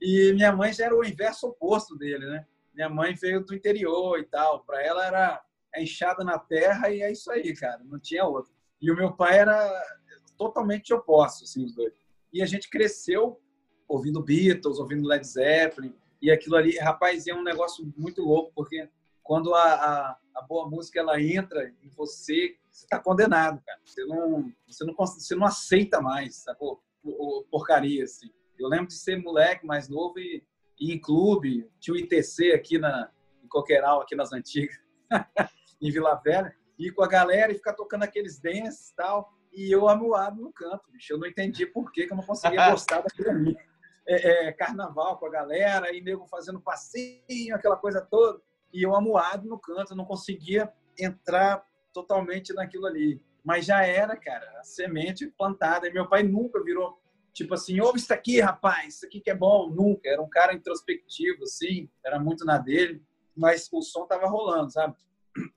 e 0.00 0.32
minha 0.34 0.52
mãe 0.52 0.72
já 0.72 0.84
era 0.84 0.96
o 0.96 1.04
inverso 1.04 1.48
oposto 1.48 1.96
dele, 1.96 2.26
né? 2.26 2.46
Minha 2.78 2.88
mãe 2.88 3.12
veio 3.12 3.44
do 3.44 3.56
interior 3.56 4.20
e 4.20 4.24
tal, 4.24 4.62
para 4.62 4.80
ela 4.80 5.04
era 5.04 5.42
enxada 5.76 6.22
na 6.22 6.38
terra 6.38 6.88
e 6.90 7.02
é 7.02 7.10
isso 7.10 7.28
aí, 7.28 7.52
cara, 7.52 7.82
não 7.82 7.98
tinha 7.98 8.24
outro. 8.24 8.52
E 8.80 8.88
o 8.88 8.94
meu 8.94 9.12
pai 9.12 9.36
era 9.36 9.68
totalmente 10.36 10.94
oposto, 10.94 11.42
assim, 11.42 11.64
os 11.64 11.74
dois. 11.74 11.92
E 12.32 12.40
a 12.40 12.46
gente 12.46 12.70
cresceu 12.70 13.42
ouvindo 13.88 14.22
Beatles, 14.22 14.78
ouvindo 14.78 15.08
Led 15.08 15.26
Zeppelin, 15.26 15.92
e 16.22 16.30
aquilo 16.30 16.54
ali, 16.54 16.78
rapaz, 16.78 17.26
é 17.26 17.34
um 17.34 17.42
negócio 17.42 17.92
muito 17.96 18.22
louco, 18.22 18.52
porque 18.54 18.88
quando 19.24 19.52
a, 19.56 19.74
a, 19.74 20.18
a 20.36 20.42
boa 20.42 20.70
música 20.70 21.00
ela 21.00 21.20
entra 21.20 21.74
em 21.82 21.88
você, 21.88 22.56
você 22.70 22.84
está 22.84 23.00
condenado, 23.00 23.60
cara. 23.60 23.80
Você 23.84 24.04
não, 24.04 24.52
você 24.68 24.84
não, 24.84 24.94
você 24.94 25.34
não 25.34 25.46
aceita 25.46 26.00
mais, 26.00 26.36
sacou? 26.44 26.80
Porcaria, 27.50 28.04
assim. 28.04 28.30
Eu 28.56 28.68
lembro 28.68 28.86
de 28.86 28.94
ser 28.94 29.20
moleque 29.20 29.66
mais 29.66 29.88
novo 29.88 30.20
e, 30.20 30.44
em 30.80 31.00
clube, 31.00 31.68
tinha 31.80 31.94
o 31.94 31.98
ITC 31.98 32.52
aqui 32.52 32.78
na, 32.78 33.10
em 33.42 33.48
Coqueiral, 33.48 34.00
aqui 34.00 34.14
nas 34.14 34.32
antigas, 34.32 34.76
em 35.80 35.90
Vila 35.90 36.14
Velha, 36.22 36.54
ir 36.78 36.92
com 36.92 37.02
a 37.02 37.08
galera 37.08 37.50
e 37.52 37.56
ficar 37.56 37.72
tocando 37.72 38.04
aqueles 38.04 38.40
dances 38.40 38.90
e 38.90 38.94
tal, 38.94 39.32
e 39.52 39.70
eu 39.70 39.88
amuado 39.88 40.40
no 40.40 40.52
canto, 40.52 40.90
bicho. 40.90 41.12
Eu 41.12 41.18
não 41.18 41.26
entendi 41.26 41.66
por 41.66 41.90
que, 41.90 42.06
que 42.06 42.12
eu 42.12 42.16
não 42.16 42.24
conseguia 42.24 42.70
gostar 42.70 43.00
daquilo 43.00 43.30
ali. 43.30 43.56
É, 44.06 44.48
é, 44.48 44.52
carnaval 44.52 45.18
com 45.18 45.26
a 45.26 45.30
galera, 45.30 45.92
e 45.92 46.00
nego 46.00 46.26
fazendo 46.26 46.60
passinho, 46.60 47.54
aquela 47.54 47.76
coisa 47.76 48.00
toda, 48.00 48.40
e 48.72 48.82
eu 48.82 48.94
amuado 48.94 49.48
no 49.48 49.58
canto, 49.58 49.94
não 49.94 50.04
conseguia 50.04 50.72
entrar 50.98 51.62
totalmente 51.92 52.54
naquilo 52.54 52.86
ali. 52.86 53.20
Mas 53.44 53.66
já 53.66 53.84
era, 53.84 54.16
cara, 54.16 54.58
a 54.58 54.62
semente 54.62 55.26
plantada. 55.26 55.88
E 55.88 55.92
meu 55.92 56.08
pai 56.08 56.22
nunca 56.22 56.62
virou 56.62 56.98
tipo 57.38 57.54
assim, 57.54 57.78
ouve 57.78 58.00
isso 58.00 58.12
aqui, 58.12 58.40
rapaz, 58.40 58.96
isso 58.96 59.06
aqui 59.06 59.20
que 59.20 59.30
é 59.30 59.34
bom. 59.34 59.70
Nunca. 59.70 60.08
Era 60.08 60.20
um 60.20 60.28
cara 60.28 60.52
introspectivo, 60.52 61.44
assim, 61.44 61.88
era 62.04 62.18
muito 62.18 62.44
na 62.44 62.58
dele, 62.58 63.00
mas 63.36 63.68
o 63.72 63.80
som 63.80 64.06
tava 64.06 64.26
rolando, 64.26 64.72
sabe? 64.72 64.96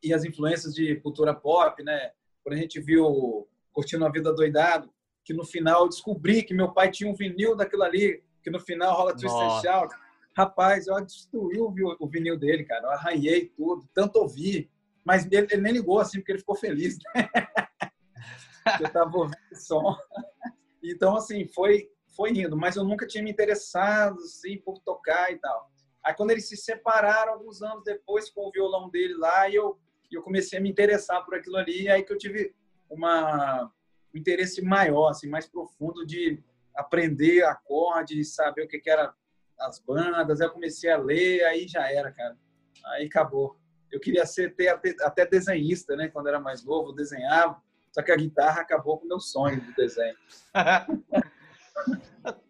E 0.04 0.14
as 0.14 0.24
influências 0.24 0.76
de 0.76 0.96
cultura 0.98 1.34
pop, 1.34 1.84
né? 1.84 2.12
Quando 2.44 2.56
a 2.56 2.62
gente 2.62 2.80
viu 2.80 3.48
Curtindo 3.74 4.06
a 4.06 4.12
Vida 4.12 4.32
Doidado, 4.32 4.94
que 5.26 5.34
no 5.34 5.44
final 5.44 5.82
eu 5.82 5.90
descobri 5.90 6.44
que 6.44 6.54
meu 6.54 6.72
pai 6.72 6.92
tinha 6.92 7.10
um 7.10 7.16
vinil 7.16 7.56
daquilo 7.56 7.82
ali, 7.82 8.24
que 8.44 8.52
no 8.52 8.60
final 8.60 8.96
rola 8.96 9.16
Twist 9.16 9.36
and 9.36 9.62
Shout. 9.62 9.96
Rapaz, 10.38 10.86
eu 10.86 11.04
destruí 11.04 11.60
o 11.60 12.08
vinil 12.08 12.38
dele, 12.38 12.64
cara. 12.64 12.86
Eu 12.86 12.92
arranhei 12.92 13.48
tudo, 13.58 13.90
tanto 13.92 14.18
ouvi. 14.18 14.70
Mas 15.04 15.26
ele, 15.26 15.48
ele 15.52 15.62
nem 15.62 15.74
ligou 15.74 16.00
assim, 16.00 16.20
porque 16.20 16.32
ele 16.32 16.40
ficou 16.40 16.56
feliz, 16.56 17.00
né? 17.16 17.28
eu 18.80 18.90
tava 18.92 19.18
ouvindo 19.18 19.36
o 19.52 19.56
som. 19.56 19.98
Então, 20.84 21.16
assim, 21.16 21.48
foi, 21.48 21.90
foi 22.16 22.32
indo. 22.32 22.58
Mas 22.58 22.76
eu 22.76 22.84
nunca 22.84 23.06
tinha 23.08 23.24
me 23.24 23.32
interessado, 23.32 24.18
assim, 24.20 24.58
por 24.58 24.80
tocar 24.80 25.32
e 25.32 25.38
tal. 25.38 25.72
Aí, 26.04 26.14
quando 26.14 26.32
eles 26.32 26.48
se 26.48 26.58
separaram, 26.58 27.34
alguns 27.34 27.62
anos 27.62 27.84
depois, 27.84 28.30
com 28.30 28.48
o 28.48 28.52
violão 28.52 28.90
dele 28.90 29.14
lá, 29.16 29.50
eu, 29.50 29.80
eu 30.12 30.22
comecei 30.22 30.58
a 30.58 30.62
me 30.62 30.70
interessar 30.70 31.24
por 31.24 31.36
aquilo 31.36 31.58
ali. 31.58 31.84
E 31.84 31.90
aí 31.90 32.04
que 32.04 32.12
eu 32.12 32.18
tive 32.18 32.56
uma, 32.90 33.72
um 34.14 34.18
interesse 34.18 34.62
maior, 34.62 35.10
assim, 35.10 35.30
mais 35.30 35.48
profundo 35.48 36.06
de 36.06 36.44
aprender 36.76 37.44
acorde, 37.44 38.24
saber 38.24 38.64
o 38.64 38.68
que, 38.68 38.80
que 38.80 38.90
era 38.90 39.14
as 39.60 39.80
bandas. 39.80 40.42
Aí 40.42 40.48
eu 40.48 40.52
comecei 40.52 40.90
a 40.90 40.98
ler, 40.98 41.44
aí 41.46 41.68
já 41.68 41.90
era, 41.92 42.12
cara. 42.12 42.38
Aí 42.88 43.06
acabou. 43.06 43.58
Eu 43.92 44.00
queria 44.00 44.26
ser 44.26 44.56
ter, 44.56 44.70
até 45.02 45.26
desenhista, 45.26 45.96
né? 45.96 46.08
Quando 46.08 46.28
era 46.28 46.40
mais 46.40 46.64
novo, 46.64 46.94
desenhava. 46.94 47.62
Só 47.92 48.02
que 48.02 48.12
a 48.12 48.16
guitarra 48.16 48.62
acabou 48.62 48.98
com 48.98 49.06
o 49.06 49.10
meu 49.10 49.20
sonho 49.20 49.60
de 49.60 49.76
desenho. 49.76 50.16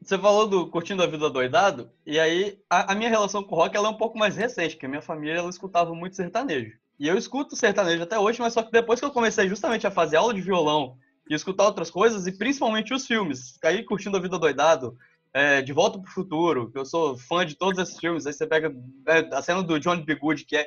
Você 0.01 0.17
falou 0.17 0.47
do 0.47 0.67
Curtindo 0.67 1.03
a 1.03 1.07
Vida 1.07 1.29
Doidado, 1.29 1.89
e 2.05 2.19
aí 2.19 2.59
a, 2.69 2.91
a, 2.91 2.95
minha 2.95 3.09
relação 3.09 3.43
com 3.43 3.55
o 3.55 3.57
rock 3.57 3.77
é 3.77 3.79
um 3.79 3.97
pouco 3.97 4.17
mais 4.17 4.35
recente, 4.35 4.75
porque 4.75 4.85
a 4.85 4.89
minha 4.89 5.01
família 5.01 5.37
ela 5.37 5.49
escutava 5.49 5.95
muito 5.95 6.15
sertanejo. 6.15 6.77
E 6.99 7.07
eu 7.07 7.17
escuto 7.17 7.55
sertanejo 7.55 8.03
até 8.03 8.19
hoje, 8.19 8.41
mas 8.41 8.53
só 8.53 8.61
que 8.61 8.71
depois 8.71 8.99
que 8.99 9.05
eu 9.05 9.11
comecei 9.11 9.47
justamente 9.47 9.87
a 9.87 9.91
fazer 9.91 10.17
aula 10.17 10.33
de 10.33 10.41
violão 10.41 10.97
e 11.29 11.33
escutar 11.33 11.65
outras 11.65 11.89
coisas, 11.89 12.27
e 12.27 12.37
principalmente 12.37 12.93
os 12.93 13.07
filmes, 13.07 13.57
aí 13.63 13.83
Curtindo 13.83 14.17
a 14.17 14.19
Vida 14.19 14.37
Doidado, 14.37 14.97
é, 15.33 15.61
De 15.61 15.71
Volta 15.71 15.97
para 15.97 16.09
o 16.09 16.13
Futuro, 16.13 16.69
que 16.69 16.77
eu 16.77 16.85
sou 16.85 17.17
fã 17.17 17.45
de 17.45 17.55
todos 17.55 17.79
esses 17.79 17.97
filmes, 17.97 18.27
aí 18.27 18.33
você 18.33 18.45
pega 18.45 18.75
é, 19.07 19.19
a 19.33 19.41
cena 19.41 19.63
do 19.63 19.79
John 19.79 20.03
B. 20.03 20.15
Good, 20.15 20.45
que 20.45 20.57
é 20.57 20.65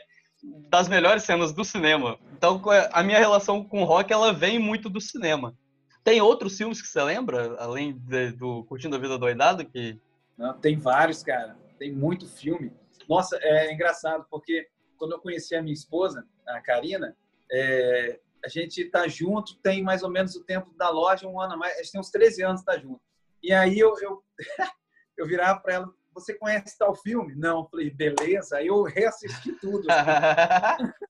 das 0.68 0.88
melhores 0.88 1.22
cenas 1.22 1.52
do 1.52 1.64
cinema. 1.64 2.18
Então, 2.36 2.60
a 2.92 3.02
minha 3.02 3.18
relação 3.18 3.64
com 3.64 3.82
o 3.82 3.84
rock, 3.84 4.12
ela 4.12 4.32
vem 4.32 4.58
muito 4.58 4.88
do 4.88 5.00
cinema. 5.00 5.56
Tem 6.02 6.20
outros 6.20 6.56
filmes 6.56 6.82
que 6.82 6.88
você 6.88 7.02
lembra, 7.02 7.56
além 7.58 7.96
de, 7.96 8.32
do 8.32 8.64
Curtindo 8.64 8.96
a 8.96 8.98
Vida 8.98 9.18
Doidado? 9.18 9.64
Que... 9.64 9.98
Não, 10.36 10.52
tem 10.52 10.76
vários, 10.76 11.22
cara. 11.22 11.56
Tem 11.78 11.92
muito 11.92 12.28
filme. 12.28 12.72
Nossa, 13.08 13.38
é 13.40 13.72
engraçado, 13.72 14.26
porque 14.30 14.68
quando 14.98 15.12
eu 15.12 15.20
conheci 15.20 15.54
a 15.54 15.62
minha 15.62 15.72
esposa, 15.72 16.26
a 16.46 16.60
Karina, 16.60 17.16
é, 17.50 18.20
a 18.44 18.48
gente 18.48 18.84
tá 18.86 19.08
junto, 19.08 19.56
tem 19.56 19.82
mais 19.82 20.02
ou 20.02 20.10
menos 20.10 20.36
o 20.36 20.44
tempo 20.44 20.74
da 20.76 20.90
loja, 20.90 21.26
um 21.26 21.40
ano 21.40 21.54
a 21.54 21.56
mais. 21.56 21.74
A 21.74 21.82
gente 21.82 21.92
tem 21.92 22.00
uns 22.00 22.10
13 22.10 22.42
anos 22.42 22.62
tá 22.62 22.78
junto. 22.78 23.00
E 23.42 23.52
aí 23.52 23.78
eu, 23.78 23.94
eu, 24.00 24.22
eu 25.16 25.26
virava 25.26 25.60
para 25.60 25.74
ela, 25.74 25.94
você 26.14 26.34
conhece 26.34 26.78
tal 26.78 26.94
filme? 26.94 27.34
Não. 27.34 27.60
Eu 27.60 27.68
falei, 27.68 27.90
beleza. 27.90 28.62
Eu 28.62 28.82
reassisti 28.82 29.52
tudo. 29.60 29.86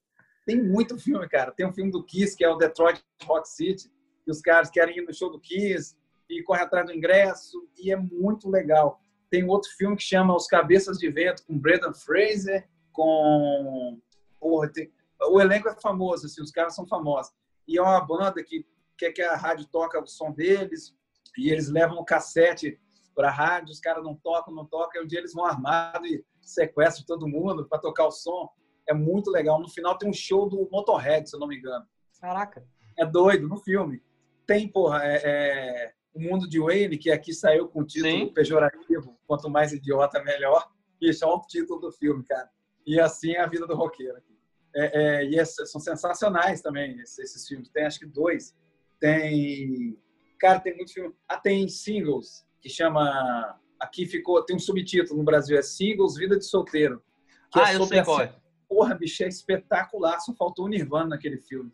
Tem 0.46 0.62
muito 0.62 0.98
filme, 0.98 1.28
cara. 1.28 1.52
Tem 1.52 1.66
um 1.66 1.72
filme 1.72 1.90
do 1.90 2.04
Kiss, 2.04 2.36
que 2.36 2.44
é 2.44 2.48
o 2.48 2.56
Detroit 2.56 3.02
Rock 3.24 3.48
City, 3.48 3.90
e 4.26 4.30
os 4.30 4.40
caras 4.40 4.70
querem 4.70 4.98
ir 4.98 5.02
no 5.02 5.14
show 5.14 5.30
do 5.30 5.40
Kiss 5.40 5.96
e 6.28 6.42
corre 6.42 6.62
atrás 6.62 6.86
do 6.86 6.92
ingresso, 6.92 7.66
e 7.78 7.90
é 7.90 7.96
muito 7.96 8.50
legal. 8.50 9.00
Tem 9.30 9.44
outro 9.48 9.70
filme 9.76 9.96
que 9.96 10.02
chama 10.02 10.34
Os 10.34 10.46
Cabeças 10.46 10.98
de 10.98 11.10
Vento, 11.10 11.44
com 11.46 11.58
Brendan 11.58 11.94
Fraser, 11.94 12.68
com... 12.92 14.00
Porra, 14.38 14.70
tem... 14.70 14.92
O 15.30 15.40
elenco 15.40 15.68
é 15.68 15.80
famoso, 15.80 16.26
assim, 16.26 16.42
os 16.42 16.50
caras 16.50 16.74
são 16.74 16.86
famosos. 16.86 17.32
E 17.66 17.78
é 17.78 17.82
uma 17.82 18.00
banda 18.00 18.42
que 18.42 18.66
quer 18.98 19.12
que 19.12 19.22
a 19.22 19.36
rádio 19.36 19.66
toca 19.66 20.00
o 20.00 20.06
som 20.06 20.30
deles, 20.30 20.94
e 21.36 21.50
eles 21.50 21.68
levam 21.68 21.98
o 21.98 22.04
cassete 22.04 22.78
para 23.14 23.28
a 23.28 23.32
rádio, 23.32 23.72
os 23.72 23.80
caras 23.80 24.02
não 24.02 24.14
tocam, 24.14 24.54
não 24.54 24.66
tocam, 24.66 25.00
e 25.00 25.04
um 25.04 25.06
dia 25.06 25.18
eles 25.18 25.32
vão 25.32 25.44
armados 25.44 26.10
e 26.10 26.24
sequestram 26.42 27.06
todo 27.06 27.28
mundo 27.28 27.66
para 27.66 27.78
tocar 27.78 28.06
o 28.06 28.10
som. 28.10 28.50
É 28.86 28.92
muito 28.92 29.30
legal. 29.30 29.60
No 29.60 29.68
final 29.68 29.96
tem 29.96 30.08
um 30.08 30.12
show 30.12 30.48
do 30.48 30.68
Motorhead, 30.70 31.28
se 31.28 31.36
eu 31.36 31.40
não 31.40 31.46
me 31.46 31.56
engano. 31.56 31.86
Caraca. 32.20 32.66
É 32.98 33.06
doido, 33.06 33.48
no 33.48 33.56
filme. 33.58 34.02
Tem, 34.46 34.68
porra, 34.68 35.00
é, 35.04 35.20
é 35.24 35.92
O 36.14 36.20
Mundo 36.20 36.48
de 36.48 36.60
Wayne, 36.60 36.98
que 36.98 37.10
aqui 37.10 37.32
saiu 37.32 37.68
com 37.68 37.80
o 37.80 37.86
título 37.86 38.12
Sim. 38.12 38.32
pejorativo, 38.32 39.18
quanto 39.26 39.48
mais 39.48 39.72
idiota, 39.72 40.22
melhor. 40.22 40.68
E 41.00 41.10
é 41.10 41.26
o 41.26 41.40
título 41.40 41.80
do 41.80 41.92
filme, 41.92 42.24
cara. 42.24 42.50
E 42.86 43.00
assim 43.00 43.32
é 43.32 43.40
a 43.40 43.46
vida 43.46 43.66
do 43.66 43.74
roqueiro. 43.74 44.18
É, 44.76 45.20
é, 45.20 45.24
e 45.24 45.38
esses, 45.38 45.70
são 45.70 45.80
sensacionais 45.80 46.60
também, 46.60 46.98
esses, 46.98 47.18
esses 47.18 47.46
filmes. 47.46 47.68
Tem 47.70 47.84
acho 47.84 47.98
que 47.98 48.06
dois. 48.06 48.54
Tem. 49.00 49.98
Cara, 50.38 50.60
tem 50.60 50.76
muito 50.76 50.92
filme. 50.92 51.14
Ah, 51.28 51.38
tem 51.38 51.68
singles 51.68 52.44
que 52.64 52.70
chama. 52.70 53.60
Aqui 53.78 54.06
ficou, 54.06 54.42
tem 54.42 54.56
um 54.56 54.58
subtítulo 54.58 55.18
no 55.18 55.24
Brasil, 55.24 55.58
é 55.58 55.62
Singles 55.62 56.14
Vida 56.16 56.38
de 56.38 56.46
Solteiro. 56.46 57.02
Que 57.52 57.60
é 57.60 57.62
ah, 57.62 57.72
é 57.72 57.76
eu 57.76 57.84
sei 57.84 58.02
qual 58.02 58.22
é. 58.22 58.34
Porra, 58.66 58.94
bicho, 58.94 59.22
é 59.22 59.28
espetacular. 59.28 60.18
Só 60.20 60.32
faltou 60.32 60.64
o 60.64 60.68
Nirvana 60.68 61.10
naquele 61.10 61.36
filme. 61.36 61.70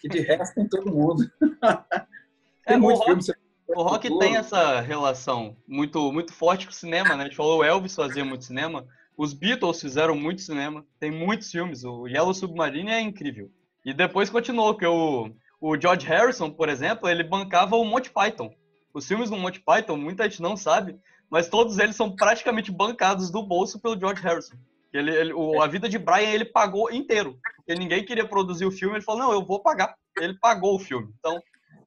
Que 0.00 0.08
de 0.08 0.18
resto 0.18 0.56
tem 0.56 0.68
todo 0.68 0.92
mundo. 0.92 1.30
tem 2.66 2.74
é, 2.74 2.76
muito 2.76 3.00
o 3.00 3.04
filme. 3.04 3.22
Rock, 3.22 3.38
o 3.68 3.82
rock 3.82 4.18
tem 4.18 4.36
essa 4.36 4.80
relação 4.80 5.56
muito, 5.68 6.12
muito 6.12 6.32
forte 6.32 6.66
com 6.66 6.72
o 6.72 6.74
cinema, 6.74 7.14
né? 7.14 7.22
A 7.22 7.26
gente 7.26 7.36
falou 7.36 7.60
o 7.60 7.64
Elvis 7.64 7.94
fazia 7.94 8.24
muito 8.24 8.44
cinema. 8.44 8.84
Os 9.16 9.32
Beatles 9.32 9.80
fizeram 9.80 10.16
muito 10.16 10.40
cinema. 10.40 10.84
Tem 10.98 11.12
muitos 11.12 11.48
filmes. 11.48 11.84
O 11.84 12.08
Yellow 12.08 12.34
Submarine 12.34 12.90
é 12.90 13.00
incrível. 13.00 13.48
E 13.84 13.94
depois 13.94 14.28
continuou, 14.28 14.76
que 14.76 14.86
o, 14.86 15.30
o 15.60 15.80
George 15.80 16.06
Harrison, 16.06 16.50
por 16.50 16.68
exemplo, 16.68 17.08
ele 17.08 17.22
bancava 17.22 17.76
o 17.76 17.84
Monty 17.84 18.10
Python. 18.10 18.52
Os 18.94 19.06
filmes 19.06 19.30
do 19.30 19.36
Monty 19.36 19.60
Python, 19.60 19.96
muita 19.96 20.24
gente 20.24 20.42
não 20.42 20.56
sabe, 20.56 20.98
mas 21.30 21.48
todos 21.48 21.78
eles 21.78 21.96
são 21.96 22.14
praticamente 22.14 22.70
bancados 22.70 23.30
do 23.30 23.42
bolso 23.42 23.80
pelo 23.80 23.98
George 23.98 24.22
Harrison. 24.22 24.56
Ele, 24.92 25.10
ele 25.10 25.32
o, 25.32 25.62
a 25.62 25.66
vida 25.66 25.88
de 25.88 25.98
Brian 25.98 26.30
ele 26.30 26.44
pagou 26.44 26.92
inteiro, 26.92 27.38
porque 27.56 27.74
ninguém 27.74 28.04
queria 28.04 28.28
produzir 28.28 28.66
o 28.66 28.70
filme. 28.70 28.96
Ele 28.96 29.04
falou: 29.04 29.22
não, 29.22 29.32
eu 29.32 29.44
vou 29.44 29.60
pagar. 29.60 29.96
Ele 30.18 30.34
pagou 30.38 30.74
o 30.74 30.78
filme. 30.78 31.10
Então, 31.18 31.40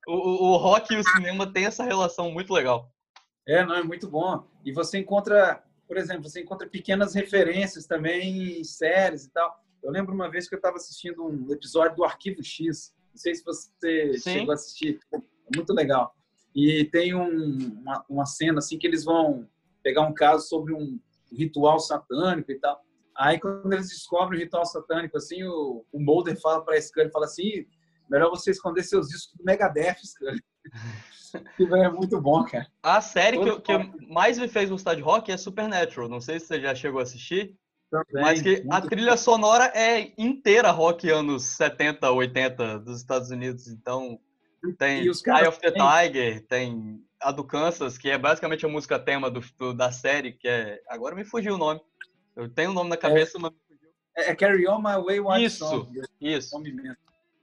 o, 0.08 0.54
o 0.54 0.58
rock 0.58 0.94
e 0.94 0.98
o 0.98 1.04
cinema 1.04 1.52
têm 1.52 1.66
essa 1.66 1.84
relação 1.84 2.32
muito 2.32 2.52
legal. 2.52 2.92
É, 3.48 3.64
não, 3.64 3.76
é 3.76 3.84
muito 3.84 4.10
bom. 4.10 4.48
E 4.64 4.72
você 4.72 4.98
encontra, 4.98 5.64
por 5.88 5.98
exemplo, 5.98 6.28
você 6.28 6.42
encontra 6.42 6.68
pequenas 6.68 7.14
referências 7.14 7.86
também 7.86 8.60
em 8.60 8.64
séries 8.64 9.26
e 9.26 9.32
tal. 9.32 9.64
Eu 9.84 9.92
lembro 9.92 10.16
uma 10.16 10.30
vez 10.30 10.50
que 10.50 10.56
eu 10.56 10.58
estava 10.58 10.78
assistindo 10.78 11.24
um 11.24 11.52
episódio 11.52 11.98
do 11.98 12.04
Arquivo 12.04 12.44
X. 12.44 12.96
Não 13.12 13.18
sei 13.18 13.36
se 13.36 13.44
você 13.46 14.18
Sim. 14.18 14.32
chegou 14.32 14.52
a 14.52 14.56
assistir. 14.56 15.00
É 15.14 15.20
muito 15.56 15.72
legal. 15.74 16.16
E 16.56 16.86
tem 16.86 17.14
um, 17.14 17.80
uma, 17.82 18.06
uma, 18.08 18.26
cena 18.26 18.60
assim 18.60 18.78
que 18.78 18.88
eles 18.88 19.04
vão 19.04 19.46
pegar 19.84 20.04
um 20.04 20.14
caso 20.14 20.48
sobre 20.48 20.74
um 20.74 20.98
ritual 21.32 21.80
satânico 21.80 22.52
e 22.52 22.60
tal. 22.60 22.82
Aí 23.18 23.40
quando 23.40 23.72
eles 23.74 23.90
descobrem 23.90 24.40
o 24.40 24.44
ritual 24.44 24.66
satânico, 24.66 25.18
assim, 25.18 25.44
o, 25.44 25.86
o 25.92 26.00
Mulder 26.00 26.40
fala 26.40 26.64
para 26.64 26.80
Scully, 26.80 27.12
fala 27.12 27.26
assim, 27.26 27.66
melhor 28.10 28.30
você 28.30 28.52
esconder 28.52 28.84
seus 28.84 29.08
discos 29.08 29.38
do 29.38 29.44
Megadeth, 29.44 29.98
Scully. 30.04 30.42
que 31.58 31.64
é 31.76 31.90
muito 31.90 32.22
bom, 32.22 32.44
cara. 32.46 32.68
A 32.82 33.02
série 33.02 33.38
que, 33.38 33.62
que 33.62 34.08
mais 34.08 34.38
me 34.38 34.48
fez 34.48 34.70
gostar 34.70 34.96
de 34.96 35.02
rock 35.02 35.32
é 35.32 35.38
Supernatural. 35.38 36.08
Não 36.08 36.22
sei 36.22 36.40
se 36.40 36.48
você 36.48 36.62
já 36.62 36.74
chegou 36.74 37.00
a 37.00 37.04
assistir. 37.04 37.54
Também, 37.92 38.24
mas 38.24 38.42
que 38.42 38.66
a 38.70 38.82
trilha 38.82 39.16
sonora 39.16 39.72
é 39.76 40.14
inteira 40.18 40.72
rock 40.72 41.10
anos 41.10 41.44
70, 41.44 42.10
80 42.12 42.80
dos 42.80 42.98
Estados 42.98 43.30
Unidos. 43.30 43.68
Então, 43.68 44.20
tem 44.74 45.02
Eye 45.04 45.48
of 45.48 45.60
the 45.60 45.72
Tiger, 45.72 46.46
tem 46.48 47.04
a 47.22 47.32
do 47.32 47.44
Kansas, 47.44 47.98
que 47.98 48.10
é 48.10 48.18
basicamente 48.18 48.66
a 48.66 48.70
música 48.70 49.00
tema 49.00 49.30
do, 49.30 49.42
do, 49.58 49.74
da 49.74 49.92
série, 49.92 50.34
que 50.34 50.48
é. 50.48 50.82
Agora 50.88 51.16
me 51.16 51.26
fugiu 51.26 51.56
o 51.56 51.58
nome. 51.58 51.82
Eu 52.36 52.50
tenho 52.50 52.72
o 52.72 52.74
nome 52.74 52.90
na 52.90 52.98
cabeça, 52.98 53.38
é, 53.38 53.42
mas 53.42 53.52
me 53.52 53.58
fugiu. 53.68 53.90
É, 54.18 54.32
é 54.32 54.36
Carry 54.36 54.68
On 54.68 54.80
My 54.80 54.96
Wayward 55.04 55.44
Isso, 55.44 55.60
Song. 55.68 56.02
isso. 56.22 56.56
nome 56.56 56.72
mesmo. 56.72 56.98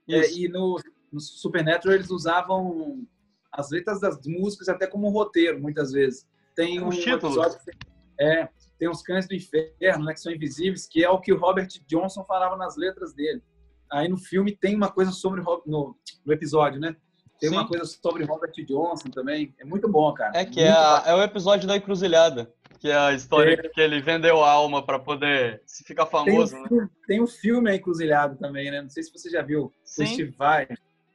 É, 0.08 0.20
Isso. 0.20 0.38
e 0.38 0.48
no, 0.48 0.80
no 1.12 1.20
Supernatural 1.20 1.94
eles 1.96 2.10
usavam 2.10 3.06
as 3.50 3.70
letras 3.70 4.00
das 4.00 4.18
músicas 4.26 4.68
até 4.68 4.86
como 4.86 5.08
roteiro, 5.10 5.60
muitas 5.60 5.92
vezes. 5.92 6.26
Tem 6.54 6.82
um 6.82 6.92
episódio 6.92 7.58
que- 7.64 7.76
é, 8.20 8.48
tem 8.78 8.88
os 8.88 9.02
Cães 9.02 9.26
do 9.28 9.34
Inferno, 9.34 10.04
né, 10.04 10.12
que 10.14 10.20
são 10.20 10.32
invisíveis, 10.32 10.86
que 10.86 11.04
é 11.04 11.08
o 11.10 11.20
que 11.20 11.32
o 11.32 11.38
Robert 11.38 11.68
Johnson 11.86 12.24
falava 12.24 12.56
nas 12.56 12.76
letras 12.76 13.12
dele. 13.12 13.42
Aí 13.90 14.08
no 14.08 14.16
filme 14.16 14.56
tem 14.56 14.74
uma 14.74 14.90
coisa 14.90 15.10
sobre 15.12 15.42
no, 15.66 15.96
no 16.24 16.32
episódio, 16.32 16.80
né? 16.80 16.96
Tem 17.42 17.50
Sim. 17.50 17.56
uma 17.56 17.66
coisa 17.66 17.84
sobre 17.84 18.22
Robert 18.22 18.52
Johnson 18.64 19.08
também. 19.10 19.52
É 19.58 19.64
muito 19.64 19.88
bom, 19.88 20.14
cara. 20.14 20.30
É 20.38 20.44
que 20.44 20.60
é, 20.60 20.70
a- 20.70 21.02
é 21.06 21.12
o 21.12 21.20
episódio 21.24 21.66
da 21.66 21.76
encruzilhada, 21.76 22.54
que 22.78 22.88
é 22.88 22.94
a 22.96 23.12
história 23.12 23.54
É. 23.54 23.68
que 23.68 23.80
ele 23.80 24.00
vendeu 24.00 24.44
a 24.44 24.48
alma 24.52 24.80
pra 24.86 24.96
poder 24.96 25.60
se 25.66 25.82
ficar 25.82 26.06
Tem, 26.06 26.12
famoso, 26.12 26.54
um 26.56 26.62
né? 26.82 26.88
tem 27.08 27.20
um 27.20 27.26
filme 27.26 27.68
aí, 27.68 27.78
Encruzilhado 27.78 28.36
também, 28.36 28.70
né? 28.70 28.80
Não 28.80 28.88
sei 28.88 29.02
se 29.02 29.12
você 29.12 29.28
já 29.28 29.42
viu. 29.42 29.72
Sim. 29.84 30.04
Esse 30.04 30.24
vai. 30.26 30.68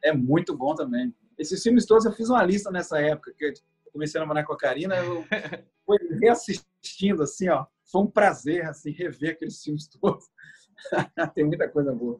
É 0.03 0.11
muito 0.11 0.53
bom 0.53 0.75
também. 0.75 1.15
Esses 1.39 1.63
filmes 1.63 1.85
todos 1.85 2.03
eu 2.03 2.11
fiz 2.11 2.27
uma 2.29 2.43
lista 2.43 2.69
nessa 2.71 2.99
época, 2.99 3.31
que 3.37 3.45
eu 3.45 3.53
comecei 3.93 4.19
a 4.19 4.23
namorar 4.23 4.45
com 4.45 4.51
a 4.51 4.57
Karina, 4.57 4.97
eu 4.97 5.23
fui 5.85 5.97
reassistindo, 6.21 7.23
assim, 7.23 7.47
ó. 7.47 7.65
Foi 7.89 8.01
um 8.01 8.07
prazer, 8.07 8.65
assim, 8.65 8.91
rever 8.91 9.31
aqueles 9.31 9.63
filmes 9.63 9.87
todos. 9.87 10.25
tem 11.33 11.45
muita 11.45 11.69
coisa 11.69 11.93
boa. 11.93 12.19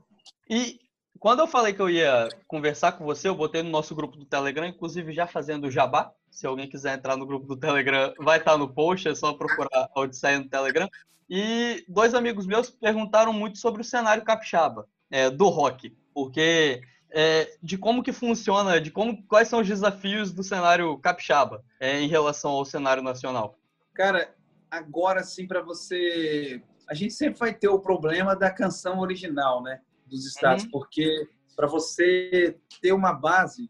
E 0.50 0.80
quando 1.20 1.40
eu 1.40 1.48
falei 1.48 1.74
que 1.74 1.82
eu 1.82 1.90
ia 1.90 2.28
conversar 2.48 2.94
com 2.94 3.06
você, 3.06 3.28
eu 3.28 3.36
botei 3.36 3.64
no 3.64 3.70
nosso 3.70 3.96
grupo 3.96 4.18
do 4.18 4.26
Telegram, 4.26 4.66
inclusive 4.66 5.14
já 5.14 5.28
fazendo 5.28 5.72
jabá. 5.72 6.12
Se 6.30 6.46
alguém 6.46 6.70
quiser 6.70 6.98
entrar 6.98 7.18
no 7.18 7.26
grupo 7.26 7.48
do 7.48 7.58
Telegram, 7.58 8.14
vai 8.20 8.38
estar 8.38 8.58
no 8.58 8.74
post, 8.74 9.08
é 9.08 9.16
só 9.16 9.34
procurar 9.34 9.90
a 9.94 10.00
Odisseia 10.00 10.40
no 10.40 10.50
Telegram. 10.50 10.90
E 11.30 11.84
dois 11.88 12.14
amigos 12.14 12.46
meus 12.46 12.70
perguntaram 12.70 13.34
muito 13.34 13.58
sobre 13.58 13.82
o 13.82 13.86
cenário 13.86 14.24
capixaba, 14.24 14.88
é, 15.12 15.30
do 15.30 15.48
rock, 15.50 15.96
porque 16.14 16.82
é, 17.10 17.58
de 17.62 17.78
como 17.78 18.04
que 18.04 18.14
funciona, 18.14 18.80
de 18.80 18.92
como 18.92 19.24
quais 19.28 19.48
são 19.48 19.60
os 19.60 19.68
desafios 19.68 20.32
do 20.32 20.44
cenário 20.44 20.98
capixaba 21.00 21.64
é, 21.80 22.00
em 22.00 22.08
relação 22.08 22.52
ao 22.52 22.66
cenário 22.66 23.04
nacional. 23.04 23.58
Cara, 23.94 24.34
agora 24.70 25.24
sim, 25.24 25.48
para 25.48 25.62
você. 25.62 26.62
A 26.88 26.94
gente 26.94 27.14
sempre 27.14 27.40
vai 27.40 27.54
ter 27.54 27.68
o 27.68 27.80
problema 27.80 28.36
da 28.36 28.50
canção 28.50 29.00
original, 29.00 29.62
né? 29.62 29.82
Dos 30.08 30.26
estados, 30.26 30.64
Uhum. 30.66 30.72
porque 30.72 31.28
para 31.56 31.68
você 31.68 32.58
ter 32.82 32.92
uma 32.94 33.14
base, 33.14 33.70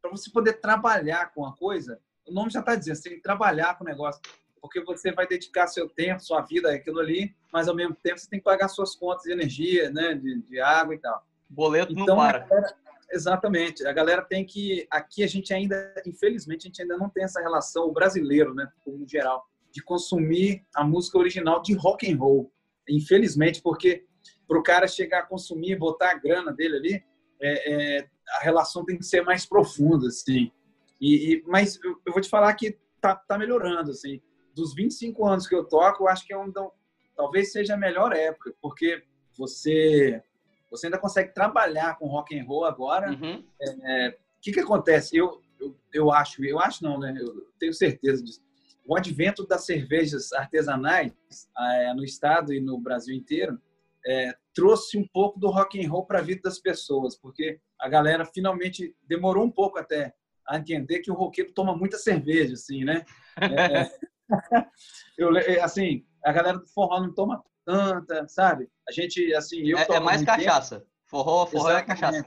para 0.00 0.10
você 0.10 0.30
poder 0.30 0.54
trabalhar 0.60 1.32
com 1.34 1.44
a 1.44 1.54
coisa, 1.56 2.00
o 2.26 2.32
nome 2.32 2.50
já 2.50 2.60
está 2.60 2.74
dizendo, 2.74 2.96
você 2.96 3.08
tem 3.08 3.18
que 3.18 3.22
trabalhar 3.22 3.76
com 3.76 3.84
o 3.84 3.86
negócio. 3.86 4.20
Porque 4.60 4.80
você 4.82 5.12
vai 5.12 5.26
dedicar 5.28 5.66
seu 5.68 5.88
tempo, 5.88 6.20
sua 6.22 6.40
vida 6.42 6.72
àquilo 6.74 6.98
ali, 6.98 7.34
mas 7.52 7.68
ao 7.68 7.74
mesmo 7.74 7.94
tempo 8.02 8.18
você 8.18 8.28
tem 8.28 8.38
que 8.40 8.44
pagar 8.44 8.68
suas 8.68 8.96
contas 8.96 9.22
de 9.24 9.32
energia, 9.32 9.90
né? 9.90 10.14
De, 10.14 10.40
de 10.42 10.60
água 10.60 10.94
e 10.94 10.98
tal. 10.98 11.24
Boleto 11.48 11.92
não 11.94 12.02
Então, 12.02 12.16
para. 12.16 12.38
a 12.38 12.46
galera- 12.48 12.76
exatamente. 13.12 13.86
A 13.86 13.92
galera 13.92 14.22
tem 14.22 14.44
que. 14.44 14.86
Aqui 14.90 15.22
a 15.22 15.26
gente 15.28 15.54
ainda, 15.54 15.94
infelizmente, 16.04 16.66
a 16.66 16.68
gente 16.68 16.82
ainda 16.82 16.96
não 16.96 17.08
tem 17.08 17.22
essa 17.22 17.40
relação, 17.40 17.84
o 17.86 17.92
brasileiro, 17.92 18.54
né, 18.54 18.68
como 18.84 19.06
geral, 19.06 19.46
de 19.70 19.80
consumir 19.82 20.64
a 20.74 20.82
música 20.82 21.16
original 21.18 21.62
de 21.62 21.74
rock 21.74 22.10
and 22.12 22.16
roll. 22.18 22.50
Infelizmente, 22.88 23.62
porque 23.62 24.04
para 24.46 24.58
o 24.58 24.62
cara 24.62 24.86
chegar 24.86 25.20
a 25.20 25.26
consumir, 25.26 25.76
botar 25.76 26.10
a 26.10 26.18
grana 26.18 26.52
dele 26.52 26.76
ali, 26.76 27.04
é, 27.40 27.98
é, 27.98 28.08
a 28.38 28.40
relação 28.42 28.84
tem 28.84 28.96
que 28.98 29.04
ser 29.04 29.22
mais 29.22 29.44
profunda, 29.46 30.08
assim. 30.08 30.50
E, 31.00 31.34
e- 31.34 31.44
mas 31.46 31.78
eu, 31.84 32.00
eu 32.06 32.12
vou 32.12 32.20
te 32.22 32.28
falar 32.28 32.52
que 32.54 32.78
tá, 33.00 33.14
tá 33.14 33.36
melhorando, 33.38 33.90
assim. 33.90 34.20
Dos 34.54 34.74
25 34.74 35.26
anos 35.26 35.46
que 35.46 35.54
eu 35.54 35.64
toco, 35.64 36.04
eu 36.04 36.08
acho 36.08 36.26
que 36.26 36.32
é 36.32 36.38
um, 36.38 36.50
da- 36.50 36.70
talvez 37.14 37.52
seja 37.52 37.74
a 37.74 37.78
melhor 37.78 38.12
época, 38.14 38.54
porque 38.60 39.02
você 39.36 40.22
você 40.70 40.86
ainda 40.88 40.98
consegue 40.98 41.32
trabalhar 41.32 41.96
com 41.96 42.06
rock 42.08 42.36
and 42.38 42.44
roll 42.44 42.64
agora. 42.64 43.10
O 43.10 43.14
Uhum. 43.14 43.44
que 44.42 44.52
que 44.52 44.60
acontece? 44.60 45.16
Eu, 45.16 45.40
eu, 45.60 45.76
eu 45.92 46.10
acho, 46.12 46.44
eu 46.44 46.58
acho 46.58 46.82
não, 46.82 46.98
né? 46.98 47.14
Eu 47.18 47.46
tenho 47.58 47.72
certeza 47.72 48.22
disso. 48.22 48.40
O 48.84 48.96
advento 48.96 49.46
das 49.46 49.64
cervejas 49.64 50.32
artesanais 50.32 51.12
eh, 51.58 51.94
no 51.94 52.04
estado 52.04 52.52
e 52.52 52.60
no 52.60 52.78
Brasil 52.80 53.14
inteiro 53.14 53.60
eh, 54.06 54.32
trouxe 54.54 54.96
um 54.98 55.06
pouco 55.12 55.38
do 55.38 55.48
rock 55.50 55.84
and 55.84 55.90
roll 55.90 56.06
para 56.06 56.20
a 56.20 56.22
vida 56.22 56.40
das 56.44 56.58
pessoas, 56.60 57.18
porque 57.18 57.58
a 57.80 57.88
galera 57.88 58.24
finalmente 58.24 58.94
demorou 59.02 59.44
um 59.44 59.50
pouco 59.50 59.78
até 59.78 60.14
a 60.48 60.56
entender 60.58 61.00
que 61.00 61.10
o 61.10 61.14
roqueiro 61.14 61.52
toma 61.52 61.76
muita 61.76 61.98
cerveja, 61.98 62.54
assim, 62.54 62.84
né? 62.84 63.04
É, 63.40 63.80
é. 63.82 63.90
eu, 65.18 65.30
le- 65.30 65.60
assim, 65.60 66.04
a 66.24 66.32
galera 66.32 66.58
do 66.58 66.66
forró 66.68 67.00
não 67.00 67.12
toma 67.12 67.42
tanta, 67.64 68.26
sabe? 68.28 68.68
A 68.88 68.92
gente, 68.92 69.34
assim, 69.34 69.58
eu 69.66 69.78
É, 69.78 69.86
é 69.90 70.00
mais 70.00 70.18
muito 70.22 70.30
tempo. 70.30 70.44
cachaça. 70.44 70.86
Forró, 71.06 71.46
forró 71.46 71.70
é 71.70 71.74
Exatamente. 71.82 72.00
cachaça. 72.00 72.26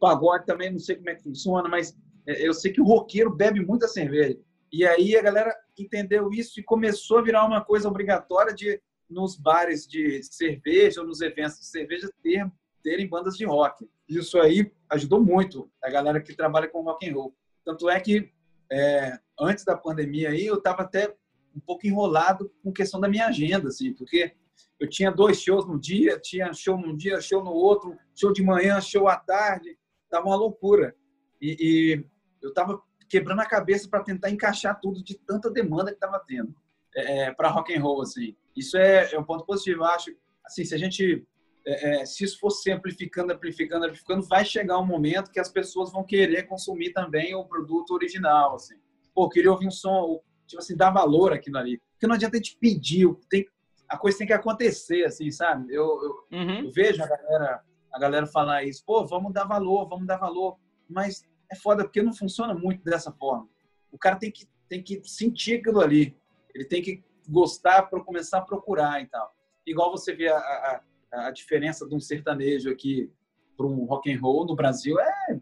Pagode 0.00 0.46
também, 0.46 0.70
não 0.72 0.78
sei 0.78 0.96
como 0.96 1.10
é 1.10 1.14
que 1.14 1.22
funciona, 1.22 1.68
mas 1.68 1.96
é, 2.26 2.46
eu 2.46 2.52
sei 2.54 2.72
que 2.72 2.80
o 2.80 2.84
roqueiro 2.84 3.34
bebe 3.34 3.64
muita 3.64 3.86
cerveja. 3.86 4.38
E 4.72 4.86
aí 4.86 5.16
a 5.16 5.22
galera 5.22 5.54
entendeu 5.78 6.30
isso 6.32 6.58
e 6.58 6.62
começou 6.64 7.18
a 7.18 7.22
virar 7.22 7.44
uma 7.44 7.64
coisa 7.64 7.88
obrigatória 7.88 8.54
de, 8.54 8.80
nos 9.10 9.36
bares 9.36 9.86
de 9.86 10.22
cerveja 10.22 11.00
ou 11.00 11.06
nos 11.06 11.20
eventos 11.20 11.58
de 11.58 11.66
cerveja, 11.66 12.10
ter, 12.22 12.50
terem 12.82 13.08
bandas 13.08 13.36
de 13.36 13.44
rock. 13.44 13.88
Isso 14.08 14.38
aí 14.40 14.72
ajudou 14.88 15.22
muito 15.22 15.70
a 15.82 15.90
galera 15.90 16.20
que 16.20 16.34
trabalha 16.34 16.68
com 16.68 16.82
rock 16.82 17.08
and 17.08 17.14
roll. 17.14 17.34
Tanto 17.64 17.88
é 17.88 18.00
que 18.00 18.32
é, 18.70 19.18
antes 19.38 19.64
da 19.64 19.76
pandemia 19.76 20.30
aí 20.30 20.46
eu 20.46 20.56
estava 20.56 20.82
até 20.82 21.14
um 21.54 21.60
pouco 21.60 21.86
enrolado 21.86 22.50
com 22.62 22.72
questão 22.72 23.00
da 23.00 23.08
minha 23.08 23.26
agenda, 23.26 23.68
assim, 23.68 23.92
porque 23.92 24.32
eu 24.78 24.88
tinha 24.88 25.10
dois 25.10 25.40
shows 25.40 25.66
no 25.66 25.78
dia, 25.78 26.18
tinha 26.18 26.52
show 26.52 26.78
num 26.78 26.96
dia, 26.96 27.20
show 27.20 27.42
no 27.42 27.50
outro, 27.50 27.96
show 28.14 28.32
de 28.32 28.42
manhã, 28.42 28.80
show 28.80 29.08
à 29.08 29.16
tarde, 29.16 29.76
tava 30.08 30.26
uma 30.26 30.36
loucura. 30.36 30.94
E, 31.40 31.56
e 31.60 32.04
eu 32.42 32.52
tava 32.54 32.80
quebrando 33.08 33.40
a 33.40 33.46
cabeça 33.46 33.88
para 33.88 34.02
tentar 34.02 34.30
encaixar 34.30 34.80
tudo 34.80 35.02
de 35.02 35.18
tanta 35.18 35.50
demanda 35.50 35.92
que 35.92 35.98
tava 35.98 36.22
tendo 36.26 36.54
é, 36.94 37.32
para 37.32 37.50
rock 37.50 37.74
and 37.76 37.82
roll, 37.82 38.02
assim. 38.02 38.36
Isso 38.56 38.76
é, 38.76 39.12
é 39.12 39.18
um 39.18 39.24
ponto 39.24 39.44
positivo, 39.44 39.80
eu 39.80 39.86
acho. 39.86 40.10
Assim, 40.44 40.64
se 40.64 40.74
a 40.74 40.78
gente 40.78 41.26
é, 41.66 42.00
é, 42.00 42.06
se 42.06 42.24
isso 42.24 42.38
for 42.38 42.50
se 42.50 42.70
amplificando, 42.70 43.32
amplificando, 43.32 43.84
amplificando, 43.84 44.26
vai 44.26 44.44
chegar 44.44 44.78
um 44.78 44.86
momento 44.86 45.30
que 45.30 45.40
as 45.40 45.50
pessoas 45.50 45.92
vão 45.92 46.04
querer 46.04 46.44
consumir 46.44 46.92
também 46.92 47.34
o 47.34 47.44
produto 47.44 47.92
original, 47.92 48.54
assim. 48.54 48.76
Pô, 49.14 49.28
queria 49.28 49.52
ouvir 49.52 49.66
um 49.66 49.70
som, 49.70 50.20
tipo 50.46 50.60
assim, 50.60 50.76
dar 50.76 50.90
valor 50.90 51.32
aquilo 51.32 51.58
ali. 51.58 51.80
Porque 51.92 52.06
não 52.06 52.14
adianta 52.14 52.36
a 52.36 52.38
gente 52.38 52.56
pedir, 52.58 53.06
tem, 53.28 53.46
a 53.88 53.98
coisa 53.98 54.18
tem 54.18 54.26
que 54.26 54.32
acontecer, 54.32 55.04
assim, 55.04 55.30
sabe? 55.30 55.72
Eu, 55.72 55.84
eu, 55.84 56.38
Uhum. 56.38 56.64
eu 56.64 56.70
vejo 56.70 57.02
a 57.02 57.06
galera, 57.06 57.62
a 57.92 57.98
galera 57.98 58.26
falar 58.26 58.64
isso, 58.64 58.82
pô, 58.86 59.04
vamos 59.06 59.32
dar 59.32 59.44
valor, 59.44 59.88
vamos 59.88 60.06
dar 60.06 60.16
valor, 60.16 60.58
mas 60.88 61.22
é 61.50 61.56
foda 61.56 61.84
porque 61.84 62.02
não 62.02 62.14
funciona 62.14 62.54
muito 62.54 62.82
dessa 62.84 63.12
forma. 63.12 63.48
O 63.92 63.98
cara 63.98 64.16
tem 64.16 64.30
que, 64.30 64.46
tem 64.68 64.82
que 64.82 65.02
sentir 65.04 65.58
aquilo 65.58 65.80
ali, 65.80 66.16
ele 66.54 66.64
tem 66.64 66.80
que 66.82 67.02
gostar 67.28 67.82
para 67.82 68.02
começar 68.02 68.38
a 68.38 68.42
procurar 68.42 69.02
e 69.02 69.06
tal. 69.06 69.34
Igual 69.66 69.90
você 69.90 70.14
vê 70.14 70.28
a, 70.28 70.36
a, 70.36 70.82
a 71.26 71.30
diferença 71.30 71.86
de 71.88 71.94
um 71.94 72.00
sertanejo 72.00 72.70
aqui 72.70 73.12
para 73.56 73.66
um 73.66 73.84
rock 73.84 74.12
and 74.12 74.20
roll 74.20 74.46
no 74.46 74.56
Brasil 74.56 74.98
é 74.98 75.40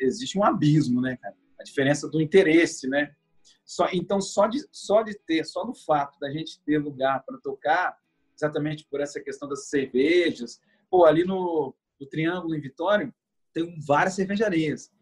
existe 0.00 0.38
um 0.38 0.44
abismo, 0.44 1.00
né, 1.00 1.16
cara? 1.16 1.34
A 1.58 1.62
diferença 1.62 2.08
do 2.08 2.20
interesse, 2.20 2.88
né? 2.88 3.14
Só, 3.64 3.88
então 3.92 4.20
só 4.20 4.46
de 4.46 4.64
só 4.70 5.02
de 5.02 5.14
ter, 5.18 5.44
só 5.44 5.64
do 5.64 5.74
fato 5.74 6.18
da 6.18 6.30
gente 6.30 6.60
ter 6.60 6.78
lugar 6.78 7.22
para 7.24 7.38
tocar, 7.38 7.96
exatamente 8.36 8.86
por 8.90 9.00
essa 9.00 9.20
questão 9.20 9.48
das 9.48 9.68
cervejas, 9.68 10.60
pô, 10.90 11.06
ali 11.06 11.24
no, 11.24 11.74
no 11.98 12.06
Triângulo 12.06 12.54
em 12.54 12.60
Vitória 12.60 13.14
tem 13.52 13.78
várias 13.80 14.14
cervejarias. 14.14 14.92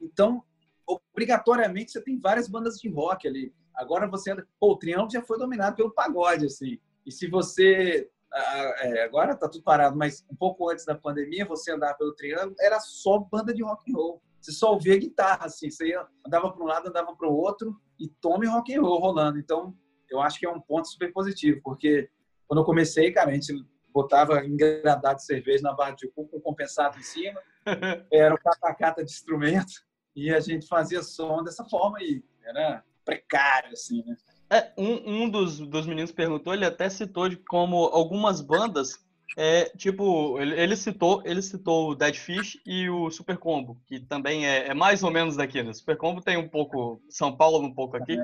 Então, 0.00 0.42
obrigatoriamente 0.86 1.90
você 1.90 2.00
tem 2.00 2.18
várias 2.18 2.48
bandas 2.48 2.78
de 2.78 2.88
rock 2.88 3.26
ali. 3.26 3.52
Agora 3.76 4.08
você 4.08 4.32
anda, 4.32 4.46
pô, 4.58 4.72
o 4.72 4.76
Triângulo 4.76 5.10
já 5.10 5.22
foi 5.22 5.38
dominado 5.38 5.76
pelo 5.76 5.92
pagode 5.92 6.46
assim. 6.46 6.78
E 7.04 7.12
se 7.12 7.28
você 7.28 8.08
é, 8.34 9.04
agora 9.04 9.36
tá 9.36 9.48
tudo 9.48 9.62
parado, 9.62 9.96
mas 9.96 10.24
um 10.30 10.36
pouco 10.36 10.68
antes 10.68 10.84
da 10.84 10.94
pandemia, 10.94 11.46
você 11.46 11.72
andava 11.72 11.94
pelo 11.94 12.14
Triângulo, 12.14 12.54
era 12.60 12.78
só 12.80 13.18
banda 13.18 13.54
de 13.54 13.62
rock 13.62 13.90
and 13.90 13.96
roll. 13.96 14.22
Você 14.40 14.52
só 14.52 14.72
ouvia 14.72 14.96
guitarra, 14.98 15.46
assim, 15.46 15.70
você 15.70 15.94
andava 16.24 16.52
para 16.52 16.62
um 16.62 16.66
lado, 16.66 16.88
andava 16.88 17.14
para 17.16 17.28
o 17.28 17.34
outro 17.34 17.80
e 17.98 18.08
tome 18.08 18.46
rock 18.46 18.74
and 18.74 18.82
roll 18.82 19.00
rolando. 19.00 19.38
Então, 19.38 19.74
eu 20.10 20.20
acho 20.20 20.38
que 20.38 20.46
é 20.46 20.50
um 20.50 20.60
ponto 20.60 20.86
super 20.88 21.12
positivo, 21.12 21.60
porque 21.64 22.08
quando 22.46 22.60
eu 22.60 22.64
comecei, 22.64 23.10
cara, 23.10 23.30
a 23.30 23.34
gente 23.34 23.52
botava 23.92 24.44
engradado 24.44 25.16
de 25.16 25.24
cerveja 25.24 25.62
na 25.62 25.72
barra 25.72 25.92
de 25.92 26.08
cu 26.08 26.28
com 26.28 26.40
compensado 26.40 26.98
em 26.98 27.02
cima, 27.02 27.40
era 28.12 28.34
o 28.34 28.38
catacata 28.38 29.04
de 29.04 29.10
instrumento 29.10 29.72
e 30.14 30.32
a 30.32 30.38
gente 30.38 30.68
fazia 30.68 31.02
som 31.02 31.42
dessa 31.42 31.64
forma 31.64 31.98
aí. 31.98 32.22
Era 32.44 32.84
precário, 33.06 33.72
assim, 33.72 34.02
né? 34.04 34.16
É, 34.50 34.72
um, 34.76 35.22
um 35.24 35.30
dos, 35.30 35.58
dos 35.58 35.86
meninos 35.86 36.12
perguntou, 36.12 36.52
ele 36.52 36.64
até 36.64 36.88
citou 36.90 37.28
de 37.28 37.36
como 37.36 37.76
algumas 37.86 38.40
bandas, 38.40 38.98
é, 39.36 39.64
tipo, 39.76 40.38
ele, 40.40 40.54
ele 40.60 40.76
citou 40.76 41.20
ele 41.24 41.42
citou 41.42 41.90
o 41.90 41.94
Dead 41.94 42.14
Fish 42.14 42.60
e 42.64 42.88
o 42.88 43.10
Super 43.10 43.38
Combo, 43.38 43.80
que 43.86 43.98
também 43.98 44.46
é, 44.46 44.68
é 44.68 44.74
mais 44.74 45.02
ou 45.02 45.10
menos 45.10 45.36
daqui, 45.36 45.62
né? 45.62 45.72
Super 45.72 45.96
Combo 45.96 46.20
tem 46.20 46.36
um 46.36 46.48
pouco 46.48 47.00
São 47.08 47.34
Paulo, 47.36 47.64
um 47.64 47.74
pouco 47.74 47.96
aqui, 47.96 48.18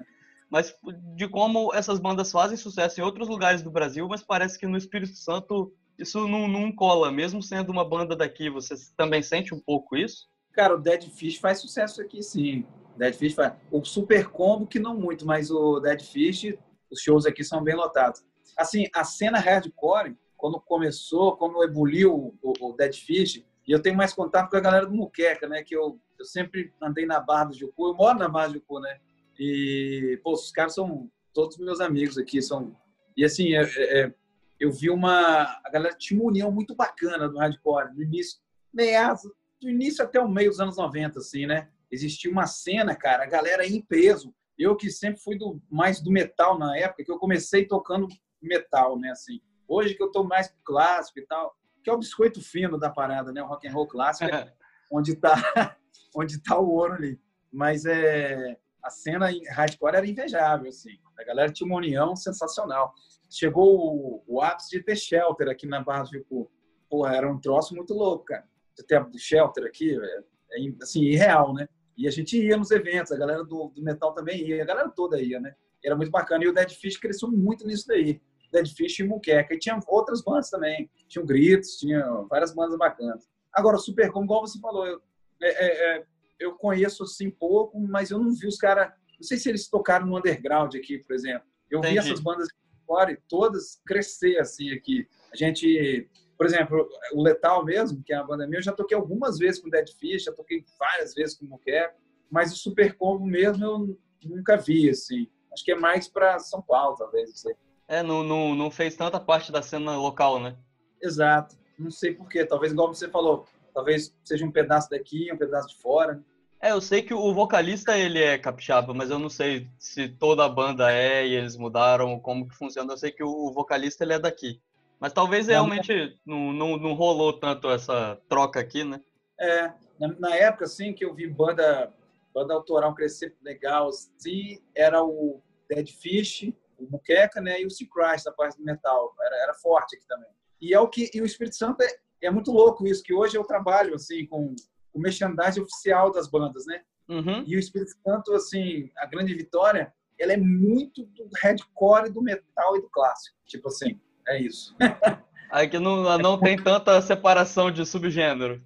mas 0.48 0.74
de 1.16 1.26
como 1.28 1.74
essas 1.74 1.98
bandas 1.98 2.30
fazem 2.30 2.56
sucesso 2.56 3.00
em 3.00 3.04
outros 3.04 3.28
lugares 3.28 3.62
do 3.62 3.70
Brasil, 3.70 4.06
mas 4.08 4.22
parece 4.22 4.58
que 4.58 4.66
no 4.66 4.76
Espírito 4.76 5.16
Santo 5.16 5.72
isso 5.98 6.26
não, 6.28 6.48
não 6.48 6.72
cola, 6.72 7.10
mesmo 7.10 7.42
sendo 7.42 7.70
uma 7.70 7.84
banda 7.84 8.14
daqui. 8.16 8.48
Você 8.48 8.74
também 8.96 9.22
sente 9.22 9.54
um 9.54 9.60
pouco 9.60 9.96
isso? 9.96 10.28
Cara, 10.52 10.74
o 10.74 10.78
Dead 10.78 11.08
Fish 11.08 11.38
faz 11.38 11.60
sucesso 11.60 12.00
aqui, 12.00 12.22
sim. 12.22 12.64
Dead 12.96 13.14
Fish 13.14 13.34
faz. 13.34 13.54
O 13.70 13.84
Super 13.84 14.28
Combo, 14.28 14.66
que 14.66 14.78
não 14.78 14.96
muito, 14.96 15.26
mas 15.26 15.50
o 15.50 15.80
Dead 15.80 16.02
Fish, 16.02 16.56
os 16.90 17.00
shows 17.00 17.26
aqui 17.26 17.42
são 17.42 17.62
bem 17.62 17.74
lotados. 17.74 18.24
Assim, 18.56 18.86
a 18.94 19.04
cena 19.04 19.38
hardcore, 19.38 20.16
quando 20.36 20.60
começou, 20.60 21.36
quando 21.36 21.62
ebuliu 21.62 22.36
o, 22.42 22.52
o 22.60 22.72
Dead 22.72 22.94
Fish, 22.94 23.44
e 23.66 23.72
eu 23.72 23.80
tenho 23.80 23.96
mais 23.96 24.12
contato 24.12 24.50
com 24.50 24.56
a 24.56 24.60
galera 24.60 24.86
do 24.86 24.94
Muqueca, 24.94 25.48
né? 25.48 25.62
Que 25.62 25.76
eu, 25.76 26.00
eu 26.18 26.24
sempre 26.24 26.72
andei 26.82 27.06
na 27.06 27.20
Barra 27.20 27.44
do 27.44 27.54
Jucu, 27.54 27.88
eu 27.88 27.94
moro 27.94 28.18
na 28.18 28.28
Barra 28.28 28.48
do 28.48 28.54
Jucu, 28.54 28.80
né? 28.80 29.00
E, 29.38 30.20
pô, 30.22 30.32
os 30.32 30.50
caras 30.50 30.74
são 30.74 31.10
todos 31.32 31.58
meus 31.58 31.80
amigos 31.80 32.18
aqui, 32.18 32.42
são... 32.42 32.76
E 33.16 33.24
assim, 33.24 33.54
é, 33.54 33.62
é, 33.62 34.00
é 34.00 34.14
eu 34.58 34.70
vi 34.70 34.90
uma... 34.90 35.42
A 35.64 35.70
galera 35.72 35.96
tinha 35.96 36.20
uma 36.20 36.28
união 36.28 36.50
muito 36.50 36.74
bacana 36.74 37.28
do 37.28 37.38
hardcore, 37.38 37.94
no 37.94 38.02
início, 38.02 38.40
meados, 38.72 39.22
do 39.60 39.70
início 39.70 40.04
até 40.04 40.20
o 40.20 40.28
meio 40.28 40.50
dos 40.50 40.60
anos 40.60 40.76
90, 40.76 41.18
assim, 41.18 41.46
né? 41.46 41.68
Existia 41.92 42.30
uma 42.30 42.46
cena, 42.46 42.96
cara, 42.96 43.24
a 43.24 43.26
galera 43.26 43.66
em 43.66 43.82
peso. 43.82 44.34
Eu 44.58 44.74
que 44.74 44.90
sempre 44.90 45.20
fui 45.20 45.36
do, 45.36 45.60
mais 45.70 46.00
do 46.00 46.10
metal 46.10 46.58
na 46.58 46.76
época, 46.78 47.04
que 47.04 47.12
eu 47.12 47.18
comecei 47.18 47.66
tocando 47.66 48.08
metal, 48.40 48.98
né, 48.98 49.10
assim. 49.10 49.40
Hoje 49.68 49.94
que 49.94 50.02
eu 50.02 50.10
tô 50.10 50.24
mais 50.24 50.52
clássico 50.64 51.18
e 51.18 51.26
tal, 51.26 51.54
que 51.84 51.90
é 51.90 51.92
o 51.92 51.98
biscoito 51.98 52.40
fino 52.40 52.78
da 52.78 52.88
parada, 52.88 53.30
né? 53.30 53.42
O 53.42 53.46
rock 53.46 53.68
and 53.68 53.72
roll 53.72 53.86
clássico, 53.86 54.34
é 54.34 54.52
onde 54.90 55.16
tá 55.16 55.34
onde 56.16 56.42
tá 56.42 56.58
o 56.58 56.70
ouro 56.70 56.94
ali. 56.94 57.20
Mas 57.52 57.84
é 57.84 58.58
a 58.82 58.90
cena 58.90 59.28
hardcore 59.50 59.96
era 59.96 60.06
invejável, 60.06 60.68
assim. 60.68 60.98
A 61.18 61.24
galera 61.24 61.52
tinha 61.52 61.66
uma 61.66 61.76
união 61.76 62.16
sensacional. 62.16 62.92
Chegou 63.30 63.76
o, 63.76 64.24
o 64.26 64.42
ápice 64.42 64.70
de 64.70 64.82
ter 64.82 64.96
shelter 64.96 65.48
aqui 65.48 65.66
na 65.66 65.82
Barra 65.82 66.04
do 66.04 66.10
Rico. 66.10 66.50
Porra, 66.90 67.14
era 67.16 67.30
um 67.30 67.40
troço 67.40 67.74
muito 67.74 67.94
louco, 67.94 68.24
cara. 68.24 68.44
Ter 68.88 69.06
shelter 69.18 69.64
aqui, 69.64 69.94
é, 69.94 70.18
é, 70.52 70.72
assim, 70.82 71.02
irreal, 71.02 71.54
né? 71.54 71.68
E 71.96 72.08
a 72.08 72.10
gente 72.10 72.40
ia 72.40 72.56
nos 72.56 72.70
eventos, 72.70 73.12
a 73.12 73.16
galera 73.16 73.44
do, 73.44 73.68
do 73.68 73.82
metal 73.82 74.14
também 74.14 74.46
ia, 74.46 74.62
a 74.62 74.66
galera 74.66 74.88
toda 74.88 75.20
ia, 75.20 75.38
né? 75.40 75.54
Era 75.84 75.96
muito 75.96 76.10
bacana. 76.10 76.44
E 76.44 76.48
o 76.48 76.54
Dead 76.54 76.70
Fish 76.70 76.96
cresceu 76.96 77.30
muito 77.30 77.66
nisso 77.66 77.86
daí. 77.86 78.20
Dead 78.52 78.68
Fish 78.68 79.00
e 79.00 79.02
Muqueca. 79.02 79.54
E 79.54 79.58
tinha 79.58 79.78
outras 79.88 80.22
bandas 80.22 80.50
também. 80.50 80.90
Tinha 81.08 81.22
o 81.22 81.26
Gritos, 81.26 81.76
tinha 81.76 82.04
várias 82.28 82.54
bandas 82.54 82.78
bacanas. 82.78 83.28
Agora, 83.52 83.76
o 83.76 83.80
Supercom, 83.80 84.24
igual 84.24 84.46
você 84.46 84.58
falou, 84.60 84.86
eu, 84.86 85.02
é, 85.42 85.48
é, 85.48 85.96
é, 85.96 86.06
eu 86.38 86.54
conheço 86.54 87.02
assim 87.02 87.30
pouco, 87.30 87.78
mas 87.80 88.10
eu 88.10 88.18
não 88.18 88.32
vi 88.32 88.46
os 88.46 88.56
caras. 88.56 88.92
Não 89.18 89.26
sei 89.26 89.38
se 89.38 89.48
eles 89.48 89.68
tocaram 89.68 90.06
no 90.06 90.16
underground 90.16 90.74
aqui, 90.74 90.98
por 90.98 91.14
exemplo. 91.14 91.46
Eu 91.70 91.78
Entendi. 91.78 91.94
vi 91.94 91.98
essas 92.00 92.20
bandas 92.20 92.48
fora 92.86 93.12
e 93.12 93.18
todas 93.28 93.80
crescer 93.86 94.38
assim 94.38 94.72
aqui. 94.72 95.06
A 95.32 95.36
gente, 95.36 96.08
por 96.42 96.46
exemplo, 96.46 96.88
o 97.12 97.22
Letal 97.22 97.64
mesmo, 97.64 98.02
que 98.02 98.12
é 98.12 98.16
uma 98.18 98.26
banda 98.26 98.48
minha, 98.48 98.58
eu 98.58 98.64
já 98.64 98.72
toquei 98.72 98.96
algumas 98.96 99.38
vezes 99.38 99.60
com 99.60 99.70
Dead 99.70 99.88
Fish, 99.96 100.24
já 100.24 100.32
toquei 100.32 100.64
várias 100.76 101.14
vezes 101.14 101.36
com 101.36 101.44
Muqueca, 101.44 101.94
mas 102.28 102.52
o 102.52 102.56
Super 102.56 102.96
Combo 102.96 103.24
mesmo 103.24 103.64
eu 103.64 103.96
nunca 104.24 104.56
vi, 104.56 104.90
assim. 104.90 105.28
Acho 105.52 105.64
que 105.64 105.70
é 105.70 105.78
mais 105.78 106.08
para 106.08 106.40
São 106.40 106.60
Paulo, 106.60 106.96
talvez, 106.96 107.28
não 107.28 107.36
sei. 107.36 107.54
É, 107.86 108.02
não, 108.02 108.24
não, 108.24 108.56
não 108.56 108.72
fez 108.72 108.96
tanta 108.96 109.20
parte 109.20 109.52
da 109.52 109.62
cena 109.62 109.96
local, 109.96 110.40
né? 110.40 110.56
Exato. 111.00 111.56
Não 111.78 111.92
sei 111.92 112.12
porquê. 112.12 112.44
Talvez, 112.44 112.72
igual 112.72 112.92
você 112.92 113.08
falou, 113.08 113.46
talvez 113.72 114.12
seja 114.24 114.44
um 114.44 114.50
pedaço 114.50 114.90
daqui, 114.90 115.30
um 115.32 115.38
pedaço 115.38 115.68
de 115.68 115.80
fora. 115.80 116.20
É, 116.60 116.72
eu 116.72 116.80
sei 116.80 117.02
que 117.02 117.14
o 117.14 117.32
vocalista 117.32 117.96
ele 117.96 118.20
é 118.20 118.36
capixaba, 118.36 118.92
mas 118.92 119.10
eu 119.10 119.18
não 119.20 119.28
sei 119.28 119.68
se 119.78 120.08
toda 120.08 120.44
a 120.44 120.48
banda 120.48 120.90
é 120.90 121.24
e 121.24 121.34
eles 121.34 121.56
mudaram 121.56 122.18
como 122.18 122.48
que 122.48 122.56
funciona. 122.56 122.92
Eu 122.92 122.96
sei 122.96 123.12
que 123.12 123.22
o 123.22 123.52
vocalista 123.52 124.02
ele 124.02 124.14
é 124.14 124.18
daqui. 124.18 124.60
Mas 125.02 125.12
talvez 125.12 125.48
realmente 125.48 126.16
não, 126.24 126.52
não, 126.52 126.76
não 126.76 126.92
rolou 126.94 127.32
tanto 127.32 127.68
essa 127.68 128.16
troca 128.28 128.60
aqui, 128.60 128.84
né? 128.84 129.00
É, 129.36 129.72
na, 129.98 130.08
na 130.16 130.36
época, 130.36 130.64
assim, 130.64 130.92
que 130.92 131.04
eu 131.04 131.12
vi 131.12 131.26
banda, 131.26 131.92
banda 132.32 132.54
autoral 132.54 132.94
crescer 132.94 133.36
legal, 133.42 133.88
assim, 133.88 134.62
era 134.76 135.02
o 135.02 135.42
Dead 135.68 135.88
Fish, 135.88 136.54
o 136.78 136.88
Muqueca, 136.88 137.40
né, 137.40 137.60
e 137.60 137.66
o 137.66 137.70
Sea 137.70 137.88
Christ, 137.92 138.28
a 138.28 138.32
parte 138.32 138.56
do 138.56 138.64
metal, 138.64 139.12
era, 139.20 139.42
era 139.42 139.54
forte 139.54 139.96
aqui 139.96 140.06
também. 140.06 140.30
E 140.60 140.72
é 140.72 140.78
o 140.78 140.86
que 140.86 141.10
e 141.12 141.20
o 141.20 141.26
Espírito 141.26 141.56
Santo 141.56 141.82
é, 141.82 141.88
é 142.20 142.30
muito 142.30 142.52
louco 142.52 142.86
isso, 142.86 143.02
que 143.02 143.12
hoje 143.12 143.36
eu 143.36 143.42
trabalho 143.42 143.96
assim 143.96 144.24
com 144.24 144.54
o 144.94 145.00
merchandising 145.00 145.62
oficial 145.62 146.12
das 146.12 146.28
bandas, 146.28 146.64
né? 146.64 146.80
Uhum. 147.08 147.42
E 147.44 147.56
o 147.56 147.58
Espírito 147.58 147.90
Santo, 148.06 148.32
assim, 148.34 148.88
a 148.96 149.06
grande 149.06 149.34
vitória, 149.34 149.92
ela 150.16 150.32
é 150.32 150.36
muito 150.36 151.06
do 151.06 151.28
hardcore, 151.42 152.12
do 152.12 152.22
metal 152.22 152.76
e 152.76 152.80
do 152.80 152.88
clássico. 152.88 153.36
Tipo 153.44 153.66
assim, 153.66 154.00
é 154.28 154.40
isso. 154.40 154.76
Aqui 155.50 155.78
não, 155.78 156.16
não 156.18 156.40
tem 156.40 156.56
tanta 156.56 157.00
separação 157.02 157.70
de 157.70 157.84
subgênero. 157.84 158.62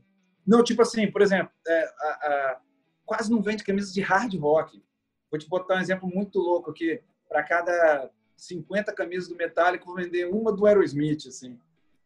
Não, 0.46 0.62
tipo 0.62 0.82
assim, 0.82 1.10
por 1.10 1.20
exemplo, 1.20 1.50
é, 1.66 1.84
a, 1.84 2.08
a, 2.08 2.60
quase 3.04 3.30
não 3.30 3.42
vende 3.42 3.64
camisas 3.64 3.92
de 3.92 4.00
hard 4.00 4.32
rock. 4.36 4.80
Vou 5.28 5.38
te 5.38 5.48
botar 5.48 5.76
um 5.76 5.80
exemplo 5.80 6.08
muito 6.08 6.38
louco 6.38 6.70
aqui 6.70 7.02
para 7.28 7.42
cada 7.42 8.08
50 8.36 8.92
camisas 8.92 9.28
do 9.28 9.36
Metallica, 9.36 9.84
vou 9.84 9.96
vender 9.96 10.26
uma 10.26 10.52
do 10.52 10.66
Aerosmith, 10.66 11.26
assim. 11.26 11.58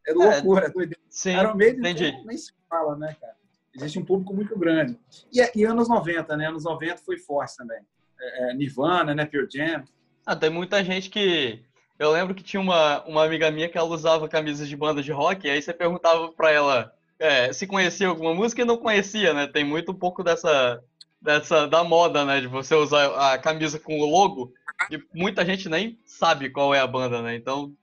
É, 0.07 0.13
é 0.13 0.15
loucura, 0.15 0.67
é, 0.67 0.71
doideira. 0.71 1.01
Sim, 1.09 1.37
Iron 1.37 1.55
Maiden 1.55 1.81
entendi. 1.81 2.25
nem 2.25 2.37
se 2.37 2.53
fala, 2.69 2.97
né, 2.97 3.15
cara? 3.21 3.37
Existe 3.75 3.99
um 3.99 4.05
público 4.05 4.35
muito 4.35 4.59
grande. 4.59 4.99
E, 5.33 5.59
e 5.59 5.65
anos 5.65 5.89
90, 5.89 6.37
né? 6.37 6.49
Anos 6.49 6.65
90 6.65 6.99
foi 6.99 7.19
forte 7.19 7.57
também. 7.57 7.81
É, 8.21 8.51
é, 8.51 8.55
Nirvana, 8.55 9.15
né? 9.15 9.27
Pure 9.27 9.49
Jam. 9.51 9.85
Ah, 10.27 10.37
tem 10.37 10.51
muita 10.51 10.83
gente 10.83 11.09
que... 11.11 11.63
Eu 12.01 12.11
lembro 12.13 12.35
que 12.35 12.43
tinha 12.43 12.63
uma, 12.63 13.05
uma 13.05 13.23
amiga 13.23 13.51
minha 13.51 13.69
que 13.69 13.77
ela 13.77 13.91
usava 13.91 14.27
camisas 14.27 14.67
de 14.67 14.75
banda 14.75 15.03
de 15.03 15.13
rock, 15.13 15.47
e 15.47 15.51
aí 15.51 15.61
você 15.61 15.71
perguntava 15.71 16.33
pra 16.33 16.51
ela 16.51 16.95
é, 17.19 17.53
se 17.53 17.67
conhecia 17.67 18.09
alguma 18.09 18.35
música 18.35 18.63
e 18.63 18.65
não 18.65 18.79
conhecia, 18.79 19.35
né? 19.35 19.47
Tem 19.47 19.63
muito 19.63 19.93
um 19.93 19.95
pouco 19.95 20.25
dessa, 20.25 20.83
dessa 21.21 21.67
da 21.67 21.85
moda, 21.85 22.25
né? 22.25 22.41
De 22.41 22.47
você 22.47 22.75
usar 22.75 23.33
a 23.35 23.37
camisa 23.37 23.79
com 23.79 24.01
o 24.01 24.07
logo 24.07 24.51
e 24.91 24.99
muita 25.15 25.45
gente 25.45 25.69
nem 25.69 26.01
sabe 26.07 26.49
qual 26.49 26.75
é 26.75 26.81
a 26.81 26.87
banda, 26.87 27.21
né? 27.21 27.37
Então 27.37 27.75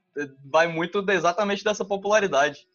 vai 0.43 0.65
muito 0.65 1.05
exatamente 1.11 1.63
dessa 1.63 1.85
popularidade. 1.85 2.67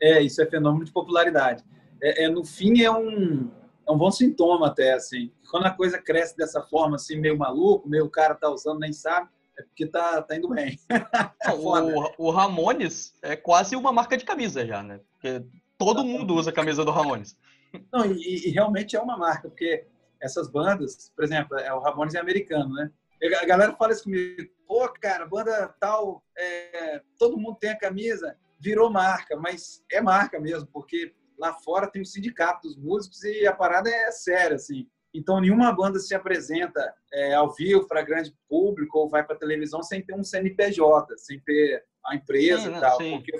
É, 0.00 0.22
isso 0.22 0.40
é 0.40 0.46
fenômeno 0.46 0.84
de 0.84 0.92
popularidade. 0.92 1.64
É, 2.00 2.26
é, 2.26 2.28
no 2.28 2.44
fim 2.44 2.82
é 2.82 2.92
um, 2.92 3.50
é 3.88 3.90
um 3.90 3.98
bom 3.98 4.12
sintoma 4.12 4.68
até, 4.68 4.92
assim. 4.92 5.32
Quando 5.50 5.66
a 5.66 5.70
coisa 5.72 5.98
cresce 5.98 6.36
dessa 6.36 6.62
forma, 6.62 6.94
assim, 6.94 7.16
meio 7.16 7.36
maluco, 7.36 7.88
meio 7.88 8.04
o 8.04 8.10
cara 8.10 8.36
tá 8.36 8.48
usando, 8.48 8.78
nem 8.78 8.92
sabe, 8.92 9.28
é 9.58 9.62
porque 9.62 9.86
tá, 9.86 10.22
tá 10.22 10.36
indo 10.36 10.48
bem. 10.48 10.78
o, 12.18 12.26
o 12.26 12.30
Ramones 12.30 13.14
é 13.22 13.36
quase 13.36 13.74
uma 13.76 13.92
marca 13.92 14.16
de 14.16 14.24
camisa 14.24 14.66
já, 14.66 14.82
né? 14.82 15.00
Porque 15.12 15.44
todo 15.78 16.04
mundo 16.04 16.34
usa 16.34 16.50
a 16.50 16.54
camisa 16.54 16.84
do 16.84 16.90
Ramones. 16.90 17.36
Não, 17.92 18.04
e, 18.06 18.48
e 18.48 18.50
realmente 18.50 18.96
é 18.96 19.00
uma 19.00 19.16
marca, 19.16 19.48
porque 19.48 19.86
essas 20.20 20.48
bandas, 20.48 21.12
por 21.14 21.24
exemplo, 21.24 21.58
é, 21.58 21.72
o 21.72 21.80
Ramones 21.80 22.14
é 22.14 22.20
americano, 22.20 22.74
né? 22.74 22.90
A 23.40 23.46
galera 23.46 23.74
fala 23.76 23.92
isso 23.92 24.04
comigo, 24.04 24.50
pô, 24.66 24.86
cara, 25.00 25.26
banda 25.26 25.74
tal, 25.80 26.22
é, 26.36 27.00
todo 27.18 27.38
mundo 27.38 27.56
tem 27.58 27.70
a 27.70 27.78
camisa, 27.78 28.36
virou 28.60 28.90
marca, 28.90 29.36
mas 29.36 29.82
é 29.90 30.00
marca 30.02 30.38
mesmo, 30.38 30.68
porque 30.70 31.14
lá 31.38 31.54
fora 31.54 31.90
tem 31.90 32.02
o 32.02 32.06
sindicato 32.06 32.68
dos 32.68 32.76
músicos 32.76 33.22
e 33.24 33.46
a 33.46 33.54
parada 33.54 33.88
é 33.88 34.10
séria, 34.10 34.56
assim. 34.56 34.86
Então, 35.14 35.40
nenhuma 35.40 35.72
banda 35.72 35.98
se 35.98 36.14
apresenta 36.14 36.94
é, 37.12 37.34
ao 37.34 37.54
vivo 37.54 37.86
para 37.86 38.02
grande 38.02 38.34
público 38.48 38.98
ou 38.98 39.08
vai 39.08 39.24
para 39.24 39.36
televisão 39.36 39.82
sem 39.82 40.04
ter 40.04 40.14
um 40.14 40.22
CNPJ, 40.22 41.16
sem 41.16 41.40
ter 41.40 41.84
a 42.04 42.14
empresa 42.14 42.70
sim, 42.70 42.76
e 42.76 42.80
tal. 42.80 42.96
Sim. 42.98 43.16
Porque 43.16 43.32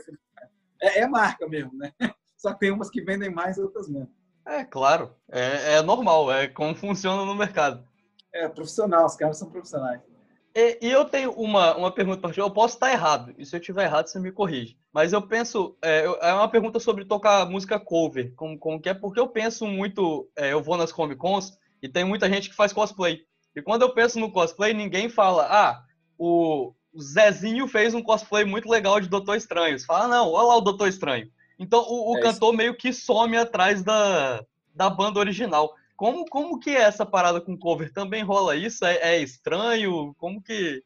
é, 0.81 1.01
é, 1.01 1.07
marca 1.07 1.47
mesmo, 1.49 1.77
né? 1.77 1.93
Só 2.37 2.55
tem 2.55 2.71
umas 2.71 2.91
que 2.91 3.03
vendem 3.03 3.31
mais, 3.31 3.59
outras 3.59 3.89
menos. 3.89 4.09
É, 4.47 4.65
claro. 4.65 5.15
É, 5.31 5.75
é 5.75 5.83
normal, 5.83 6.33
é 6.33 6.47
como 6.49 6.75
funciona 6.77 7.25
no 7.25 7.35
mercado. 7.35 7.87
É, 8.33 8.49
profissional, 8.49 9.07
os 9.07 9.17
caras 9.17 9.39
são 9.39 9.51
profissionais. 9.51 10.01
E, 10.59 10.91
eu 10.91 11.05
tenho 11.05 11.33
uma, 11.33 11.77
uma 11.77 11.93
pergunta 11.93 12.19
para 12.19 12.33
ti. 12.33 12.41
Eu 12.41 12.51
posso 12.51 12.77
estar 12.77 12.91
errado, 12.91 13.35
e 13.37 13.45
se 13.45 13.55
eu 13.55 13.61
estiver 13.61 13.85
errado, 13.85 14.07
você 14.07 14.19
me 14.19 14.33
corrige. 14.33 14.79
Mas 14.91 15.13
eu 15.13 15.21
penso, 15.21 15.77
é, 15.83 16.05
é 16.05 16.33
uma 16.33 16.49
pergunta 16.49 16.81
sobre 16.81 17.05
tocar 17.05 17.45
música 17.45 17.79
cover, 17.79 18.33
como, 18.35 18.59
como 18.59 18.81
que 18.81 18.89
é, 18.89 18.95
porque 18.95 19.21
eu 19.21 19.29
penso 19.29 19.67
muito, 19.67 20.27
é, 20.35 20.55
eu 20.55 20.63
vou 20.63 20.79
nas 20.79 20.91
Comic 20.91 21.21
Cons 21.21 21.53
e 21.83 21.89
tem 21.91 22.05
muita 22.05 22.27
gente 22.31 22.49
que 22.49 22.57
faz 22.57 22.73
cosplay. 22.73 23.21
E 23.55 23.61
quando 23.61 23.83
eu 23.83 23.93
penso 23.93 24.19
no 24.19 24.33
cosplay, 24.33 24.73
ninguém 24.73 25.11
fala, 25.11 25.45
ah, 25.45 25.83
o 26.19 26.73
Zezinho 26.99 27.69
fez 27.69 27.93
um 27.93 28.03
cosplay 28.03 28.47
muito 28.47 28.67
legal 28.67 28.99
de 28.99 29.11
Doutor 29.11 29.37
Estranho. 29.37 29.79
Você 29.79 29.85
fala, 29.85 30.09
não, 30.09 30.33
olha 30.33 30.47
lá 30.47 30.57
o 30.57 30.63
Doutor 30.63 30.89
Estranho. 30.89 31.29
Então 31.59 31.81
o, 31.81 32.15
o 32.15 32.17
é 32.17 32.23
cantor 32.23 32.55
meio 32.55 32.75
que 32.75 32.95
some 32.95 33.37
atrás 33.37 33.83
da, 33.83 34.43
da 34.75 34.89
banda 34.89 35.21
original. 35.21 35.75
Como, 35.97 36.27
como 36.27 36.59
que 36.59 36.71
é 36.71 36.83
essa 36.83 37.07
parada 37.07 37.41
com 37.41 37.57
cover? 37.57 37.93
Também 37.93 38.23
rola 38.23 38.55
isso? 38.55 38.85
É, 38.85 38.97
é 39.15 39.23
estranho? 39.23 40.15
Como 40.19 40.43
que. 40.43 40.85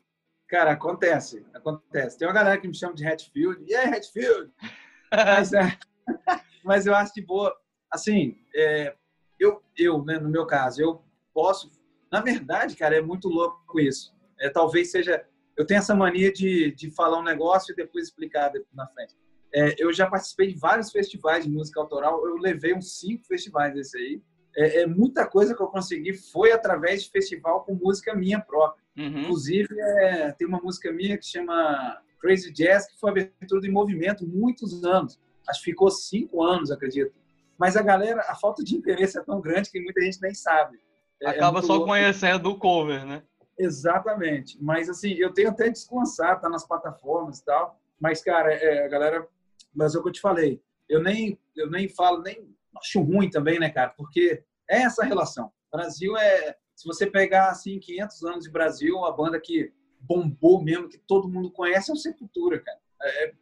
Cara, 0.49 0.73
acontece, 0.73 1.45
acontece. 1.53 2.17
Tem 2.19 2.27
uma 2.27 2.35
galera 2.35 2.61
que 2.61 2.69
me 2.69 2.75
chama 2.75 2.95
de 2.95 3.07
Hatfield. 3.07 3.65
E 3.67 3.75
aí, 3.75 3.89
Hatfield? 3.95 4.53
mas, 5.13 5.53
é, 5.53 5.79
mas 6.65 6.87
eu 6.87 6.95
acho 6.95 7.13
de 7.15 7.23
boa. 7.23 7.55
Assim, 7.91 8.39
é, 8.55 8.95
eu, 9.39 9.63
eu 9.77 10.05
né, 10.05 10.19
no 10.19 10.29
meu 10.29 10.47
caso, 10.47 10.81
eu 10.81 11.05
posso. 11.35 11.71
Na 12.11 12.21
verdade, 12.21 12.77
cara, 12.77 12.97
é 12.97 13.01
muito 13.01 13.29
louco 13.29 13.81
isso. 13.81 14.15
É, 14.39 14.49
talvez 14.49 14.91
seja. 14.91 15.25
Eu 15.57 15.67
tenho 15.67 15.79
essa 15.79 15.95
mania 15.95 16.33
de, 16.33 16.73
de 16.73 16.91
falar 16.91 17.19
um 17.19 17.25
negócio 17.25 17.73
e 17.73 17.77
depois 17.77 18.07
explicar 18.07 18.53
na 18.73 18.87
frente. 18.87 19.17
É, 19.53 19.75
eu 19.79 19.93
já 19.93 20.09
participei 20.09 20.47
de 20.47 20.59
vários 20.59 20.93
festivais 20.93 21.45
de 21.45 21.51
música 21.51 21.81
autoral. 21.81 22.25
Eu 22.25 22.37
levei 22.37 22.75
uns 22.75 22.99
cinco 22.99 23.27
festivais 23.27 23.75
desse 23.75 23.99
aí. 23.99 24.23
É, 24.57 24.83
é, 24.83 24.87
muita 24.87 25.27
coisa 25.27 25.55
que 25.55 25.63
eu 25.63 25.69
consegui 25.69 26.13
foi 26.15 26.53
através 26.53 27.05
de 27.05 27.11
festival 27.11 27.65
com 27.65 27.75
música 27.75 28.15
minha 28.15 28.41
própria. 28.41 28.83
Uhum. 28.97 29.21
Inclusive, 29.21 29.69
é, 29.81 30.33
tem 30.33 30.47
uma 30.47 30.61
música 30.61 30.93
minha 30.93 31.17
que 31.17 31.25
chama 31.25 32.01
Crazy 32.21 32.53
Jazz, 32.53 32.87
que 32.87 32.99
foi 32.99 33.11
abertura 33.11 33.61
de 33.61 33.71
movimento 33.71 34.27
muitos 34.27 34.85
anos. 34.85 35.19
Acho 35.49 35.61
que 35.61 35.71
ficou 35.71 35.91
cinco 35.91 36.43
anos, 36.43 36.71
acredito. 36.71 37.13
Mas 37.59 37.77
a 37.77 37.83
galera, 37.83 38.23
a 38.29 38.35
falta 38.35 38.65
de 38.65 38.77
interesse 38.77 39.19
é 39.19 39.23
tão 39.23 39.41
grande 39.41 39.71
que 39.71 39.81
muita 39.81 40.01
gente 40.01 40.21
nem 40.21 40.35
sabe. 40.35 40.79
É, 41.23 41.27
é 41.27 41.31
Acaba 41.31 41.63
só 41.63 41.75
louco. 41.75 41.89
conhecendo 41.89 42.51
o 42.51 42.59
cover, 42.59 43.07
né? 43.07 43.23
Exatamente. 43.59 44.57
Mas, 44.61 44.89
assim, 44.89 45.13
eu 45.15 45.33
tenho 45.33 45.51
até 45.51 45.69
descansar, 45.69 46.41
tá 46.41 46.49
nas 46.49 46.67
plataformas 46.67 47.39
e 47.39 47.45
tal. 47.45 47.79
Mas, 48.01 48.23
cara, 48.23 48.53
é, 48.53 48.85
a 48.85 48.89
galera... 48.89 49.27
Mas 49.75 49.95
é 49.95 49.99
o 49.99 50.03
que 50.03 50.09
eu 50.09 50.13
te 50.13 50.21
falei. 50.21 50.61
Eu 50.89 51.03
nem, 51.03 51.39
eu 51.55 51.71
nem 51.71 51.89
falo, 51.89 52.23
nem 52.23 52.49
acho 52.77 53.01
ruim 53.01 53.31
também, 53.31 53.59
né, 53.59 53.71
cara? 53.71 53.91
Porque 53.91 54.45
é 54.69 54.83
essa 54.83 55.05
relação. 55.05 55.53
O 55.73 55.77
Brasil 55.77 56.17
é... 56.17 56.57
Se 56.75 56.87
você 56.87 57.07
pegar, 57.07 57.51
assim, 57.51 57.79
500 57.79 58.25
anos 58.25 58.45
de 58.45 58.51
Brasil, 58.51 59.05
a 59.05 59.13
banda 59.13 59.39
que 59.39 59.73
bombou 60.01 60.63
mesmo, 60.63 60.89
que 60.89 60.99
todo 60.99 61.29
mundo 61.29 61.51
conhece, 61.51 61.91
é 61.91 61.95
o 61.95 61.97
Sepultura, 61.97 62.61
cara. 62.61 62.79
É, 63.03 63.25
é 63.27 63.35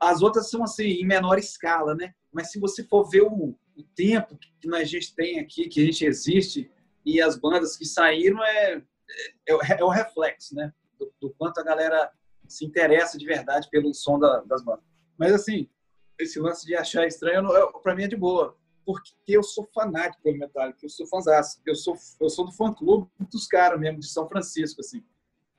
As 0.00 0.20
outras 0.20 0.50
são, 0.50 0.64
assim, 0.64 0.84
em 0.84 1.06
menor 1.06 1.38
escala, 1.38 1.94
né? 1.94 2.12
Mas 2.32 2.50
se 2.50 2.58
você 2.58 2.82
for 2.84 3.08
ver 3.08 3.22
o, 3.22 3.56
o 3.76 3.82
tempo 3.94 4.36
que 4.36 4.74
a 4.74 4.84
gente 4.84 5.14
tem 5.14 5.38
aqui, 5.38 5.68
que 5.68 5.80
a 5.80 5.84
gente 5.84 6.04
existe, 6.04 6.70
e 7.04 7.20
as 7.20 7.36
bandas 7.36 7.76
que 7.76 7.84
saíram, 7.84 8.42
é, 8.44 8.82
é, 9.48 9.52
é, 9.78 9.84
o 9.84 9.88
reflexo, 9.88 10.54
né? 10.54 10.72
Do, 10.98 11.12
do, 11.20 11.34
quanto 11.34 11.58
a 11.58 11.64
galera 11.64 12.10
se 12.46 12.64
interessa 12.64 13.16
de 13.16 13.24
verdade 13.24 13.68
pelo 13.70 13.94
som 13.94 14.18
da, 14.18 14.40
das 14.40 14.62
bandas. 14.62 14.84
Mas, 15.16 15.32
assim, 15.32 15.68
esse 16.20 16.38
lance 16.38 16.66
de 16.66 16.74
achar 16.74 17.06
estranho, 17.06 17.48
para 17.82 17.94
mim 17.94 18.04
é 18.04 18.08
de 18.08 18.16
boa. 18.16 18.56
Porque 18.84 19.12
eu 19.28 19.42
sou 19.42 19.68
fanático 19.74 20.22
pelo 20.22 20.38
Metallica, 20.38 20.78
eu 20.82 20.88
sou 20.88 21.06
fãzaço. 21.06 21.60
Eu 21.66 21.74
sou, 21.74 21.96
eu 22.20 22.30
sou 22.30 22.46
do 22.46 22.52
fã-clube 22.52 23.08
dos 23.30 23.46
caras 23.46 23.78
mesmo, 23.78 24.00
de 24.00 24.08
São 24.08 24.28
Francisco, 24.28 24.80
assim. 24.80 25.04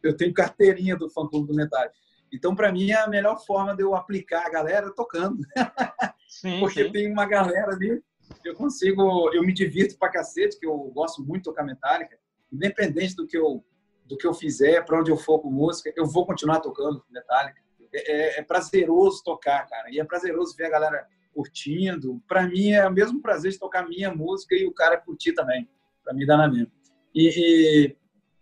Eu 0.04 0.16
tenho 0.18 0.34
carteirinha 0.34 0.96
do 0.96 1.10
fã-clube 1.10 1.48
do 1.48 1.54
Metallica. 1.54 1.96
Então, 2.34 2.56
para 2.56 2.72
mim, 2.72 2.90
é 2.92 2.98
a 2.98 3.08
melhor 3.08 3.38
forma 3.46 3.76
de 3.76 3.84
eu 3.84 3.94
aplicar 3.94 4.46
a 4.46 4.50
galera 4.50 4.92
tocando. 4.92 5.46
Sim, 6.28 6.62
Porque 6.62 6.86
sim. 6.86 6.92
tem 6.94 7.12
uma 7.12 7.26
galera 7.26 7.74
ali, 7.74 8.02
eu 8.46 8.56
consigo, 8.56 9.30
eu 9.34 9.44
me 9.44 9.54
divirto 9.54 9.98
pra 9.98 10.10
cacete, 10.10 10.58
que 10.58 10.66
eu 10.66 10.78
gosto 10.96 11.22
muito 11.22 11.40
de 11.40 11.44
tocar 11.44 11.62
Metallica 11.62 12.18
independente 12.52 13.16
do 13.16 13.26
que 13.26 13.38
eu 13.38 13.64
do 14.06 14.18
que 14.18 14.28
eu 14.28 14.34
fizer, 14.34 14.84
para 14.84 15.00
onde 15.00 15.10
eu 15.10 15.16
for 15.16 15.40
com 15.40 15.50
música, 15.50 15.90
eu 15.96 16.06
vou 16.06 16.26
continuar 16.26 16.60
tocando 16.60 17.02
Metallica. 17.10 17.62
É, 17.94 18.12
é, 18.12 18.40
é, 18.40 18.44
prazeroso 18.44 19.24
tocar, 19.24 19.68
cara, 19.68 19.90
e 19.92 20.00
é 20.00 20.04
prazeroso 20.04 20.56
ver 20.56 20.66
a 20.66 20.70
galera 20.70 21.08
curtindo. 21.34 22.22
Para 22.28 22.48
mim 22.48 22.72
é 22.72 22.88
o 22.88 22.92
mesmo 22.92 23.22
prazer 23.22 23.52
de 23.52 23.60
tocar 23.60 23.88
minha 23.88 24.14
música 24.14 24.56
e 24.56 24.66
o 24.66 24.74
cara 24.74 24.98
curtir 24.98 25.34
também. 25.34 25.68
Para 26.04 26.14
mim 26.14 26.26
dá 26.26 26.38
na 26.38 26.48
mesma. 26.48 26.72
E, 27.14 27.30
e, 27.30 27.96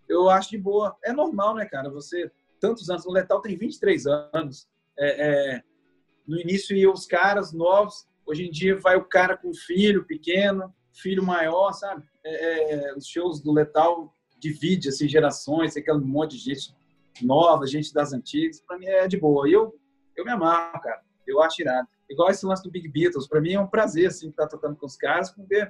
eu 0.07 0.29
acho 0.29 0.49
de 0.49 0.57
boa. 0.57 0.95
É 1.03 1.11
normal, 1.11 1.55
né, 1.55 1.65
cara? 1.65 1.89
Você 1.89 2.31
tantos 2.59 2.89
anos, 2.89 3.05
o 3.05 3.11
Letal 3.11 3.41
tem 3.41 3.57
23 3.57 4.05
anos. 4.07 4.67
É, 4.97 5.55
é, 5.55 5.63
no 6.27 6.39
início 6.39 6.75
iam 6.75 6.93
os 6.93 7.05
caras 7.05 7.53
novos, 7.53 8.07
hoje 8.25 8.45
em 8.45 8.51
dia 8.51 8.77
vai 8.77 8.97
o 8.97 9.05
cara 9.05 9.37
com 9.37 9.53
filho 9.53 10.05
pequeno, 10.05 10.73
filho 10.93 11.23
maior, 11.23 11.71
sabe? 11.71 12.03
É, 12.23 12.89
é, 12.89 12.95
os 12.95 13.07
shows 13.07 13.41
do 13.41 13.51
Letal 13.51 14.13
divide 14.37 14.89
assim, 14.89 15.07
gerações, 15.07 15.75
aquele 15.75 15.99
monte 15.99 16.37
de 16.37 16.43
gente 16.43 16.75
nova, 17.25 17.67
gente 17.67 17.93
das 17.93 18.13
antigas. 18.13 18.61
Para 18.61 18.77
mim 18.77 18.85
é 18.85 19.07
de 19.07 19.17
boa. 19.17 19.47
E 19.47 19.53
eu, 19.53 19.75
eu 20.15 20.25
me 20.25 20.31
amarro, 20.31 20.79
cara. 20.81 21.01
Eu 21.27 21.41
acho 21.41 21.61
irado. 21.61 21.87
Igual 22.09 22.29
esse 22.29 22.45
lance 22.45 22.63
do 22.63 22.71
Big 22.71 22.87
Beatles. 22.89 23.27
Para 23.27 23.41
mim 23.41 23.53
é 23.53 23.59
um 23.59 23.67
prazer 23.67 24.07
assim, 24.07 24.29
estar 24.29 24.47
tocando 24.47 24.75
com 24.75 24.85
os 24.85 24.95
caras, 24.95 25.31
porque 25.31 25.67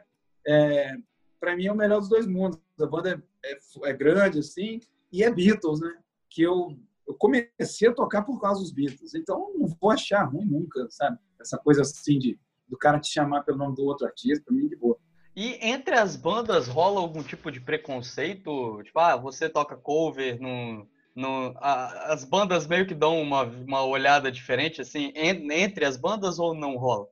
é, 0.48 0.96
para 1.40 1.56
mim 1.56 1.66
é 1.66 1.72
o 1.72 1.76
melhor 1.76 2.00
dos 2.00 2.10
dois 2.10 2.26
mundos. 2.26 2.60
A 2.80 2.86
banda 2.86 3.22
é, 3.44 3.52
é, 3.52 3.90
é, 3.90 3.94
grande, 3.94 4.40
assim, 4.40 4.80
e 5.12 5.24
é 5.24 5.32
Beatles, 5.32 5.82
né? 5.82 5.98
Que 6.30 6.44
eu, 6.44 6.78
eu 7.08 7.14
comecei 7.16 7.90
a 7.90 7.94
tocar 7.94 8.22
por 8.22 8.40
causa 8.40 8.62
dos 8.62 8.72
Beatles. 8.72 9.14
Então 9.14 9.54
não 9.58 9.68
vou 9.68 9.92
achar 9.92 10.24
ruim 10.24 10.46
nunca, 10.46 10.88
sabe? 10.90 11.18
Essa 11.40 11.58
coisa 11.58 11.82
assim 11.82 12.18
de 12.18 12.40
do 12.70 12.78
cara 12.78 13.00
te 13.00 13.12
chamar 13.12 13.44
pelo 13.44 13.58
nome 13.58 13.76
do 13.76 13.84
outro 13.84 14.06
artista, 14.06 14.46
para 14.46 14.54
mim 14.54 14.66
é 14.66 14.70
de 14.70 14.76
boa. 14.76 14.98
E 15.36 15.58
entre 15.62 15.96
as 15.96 16.16
bandas 16.16 16.68
rola 16.68 17.00
algum 17.00 17.24
tipo 17.24 17.52
de 17.52 17.60
preconceito? 17.60 18.82
Tipo, 18.84 19.00
ah, 19.00 19.16
você 19.16 19.50
toca 19.50 19.76
cover 19.76 20.40
no. 20.40 20.88
No 21.20 21.54
a, 21.58 22.14
as 22.14 22.24
bandas 22.24 22.66
meio 22.66 22.88
que 22.88 22.96
dão 22.96 23.22
uma, 23.22 23.44
uma 23.44 23.84
olhada 23.84 24.32
diferente, 24.32 24.82
assim, 24.82 25.12
en, 25.16 25.52
entre 25.52 25.86
as 25.86 25.98
bandas 25.98 26.40
ou 26.40 26.54
não 26.54 26.78
rola? 26.78 27.08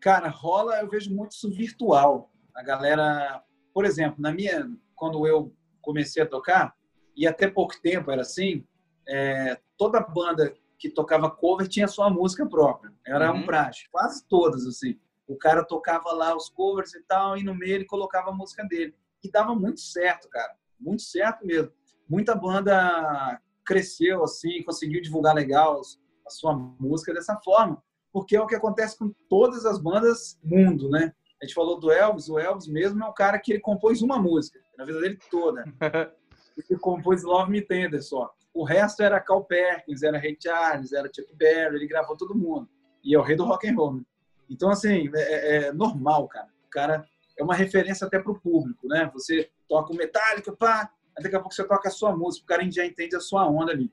Cara, 0.00 0.28
rola, 0.28 0.76
eu 0.80 0.88
vejo 0.88 1.14
muito 1.14 1.32
isso 1.32 1.50
virtual. 1.50 2.30
A 2.54 2.62
galera, 2.62 3.42
por 3.72 3.84
exemplo, 3.84 4.20
na 4.20 4.32
minha. 4.32 4.70
Quando 4.94 5.26
eu 5.26 5.54
comecei 5.82 6.22
a 6.22 6.26
tocar, 6.26 6.74
e 7.14 7.26
até 7.26 7.48
pouco 7.48 7.78
tempo 7.82 8.10
era 8.10 8.22
assim, 8.22 8.64
é, 9.06 9.58
toda 9.76 10.00
banda 10.00 10.54
que 10.78 10.88
tocava 10.88 11.30
cover 11.30 11.68
tinha 11.68 11.86
sua 11.86 12.08
música 12.08 12.46
própria. 12.46 12.92
Era 13.06 13.32
uhum. 13.32 13.40
um 13.40 13.46
praxe, 13.46 13.88
quase 13.90 14.26
todas, 14.26 14.66
assim. 14.66 14.98
O 15.26 15.36
cara 15.36 15.64
tocava 15.64 16.12
lá 16.12 16.36
os 16.36 16.48
covers 16.48 16.94
e 16.94 17.02
tal, 17.02 17.36
e 17.36 17.42
no 17.42 17.54
meio 17.54 17.74
ele 17.74 17.84
colocava 17.84 18.30
a 18.30 18.34
música 18.34 18.64
dele. 18.64 18.94
E 19.22 19.30
dava 19.30 19.54
muito 19.54 19.80
certo, 19.80 20.28
cara. 20.28 20.54
Muito 20.78 21.02
certo 21.02 21.44
mesmo. 21.46 21.72
Muita 22.08 22.34
banda 22.34 23.40
cresceu 23.66 24.22
assim, 24.24 24.62
conseguiu 24.62 25.02
divulgar 25.02 25.34
legal 25.34 25.80
a 26.26 26.30
sua 26.30 26.54
música 26.54 27.12
dessa 27.12 27.36
forma. 27.36 27.82
Porque 28.12 28.36
é 28.36 28.40
o 28.40 28.46
que 28.46 28.54
acontece 28.54 28.98
com 28.98 29.12
todas 29.28 29.66
as 29.66 29.78
bandas 29.78 30.38
mundo, 30.42 30.88
né? 30.88 31.12
A 31.40 31.44
gente 31.44 31.54
falou 31.54 31.78
do 31.78 31.90
Elvis, 31.90 32.28
o 32.28 32.38
Elvis 32.38 32.66
mesmo 32.66 33.02
é 33.04 33.06
um 33.06 33.12
cara 33.12 33.38
que 33.38 33.52
ele 33.52 33.60
compôs 33.60 34.00
uma 34.00 34.18
música, 34.18 34.58
na 34.78 34.84
vida 34.84 35.00
dele 35.00 35.18
toda. 35.30 35.64
ele 36.56 36.78
compôs 36.80 37.22
Love 37.22 37.50
Me 37.50 37.60
Tender 37.60 38.02
só. 38.02 38.32
O 38.54 38.64
resto 38.64 39.02
era 39.02 39.20
Cal 39.20 39.44
Perkins, 39.44 40.02
era 40.02 40.18
Ray 40.18 40.36
Charles, 40.42 40.92
era 40.92 41.10
Chuck 41.14 41.34
Berry, 41.36 41.76
ele 41.76 41.86
gravou 41.86 42.16
todo 42.16 42.34
mundo. 42.34 42.66
E 43.04 43.14
é 43.14 43.18
o 43.18 43.22
rei 43.22 43.36
do 43.36 43.44
rock 43.44 43.68
and 43.68 43.74
roll. 43.74 43.96
Né? 43.96 44.02
Então, 44.48 44.70
assim, 44.70 45.10
é, 45.14 45.20
é, 45.20 45.56
é, 45.56 45.72
normal, 45.72 46.26
cara. 46.26 46.48
O 46.66 46.70
cara 46.70 47.06
é 47.38 47.44
uma 47.44 47.54
referência 47.54 48.06
até 48.06 48.18
para 48.18 48.32
o 48.32 48.40
público, 48.40 48.88
né? 48.88 49.10
Você 49.12 49.50
toca 49.68 49.92
o 49.92 49.96
Metallica, 49.96 50.56
pá, 50.56 50.90
daqui 51.22 51.36
a 51.36 51.40
pouco 51.40 51.54
você 51.54 51.64
toca 51.64 51.88
a 51.88 51.92
sua 51.92 52.14
música, 52.14 52.44
o 52.44 52.46
cara 52.46 52.70
já 52.70 52.84
entende 52.84 53.16
a 53.16 53.20
sua 53.20 53.48
onda 53.48 53.72
ali. 53.72 53.92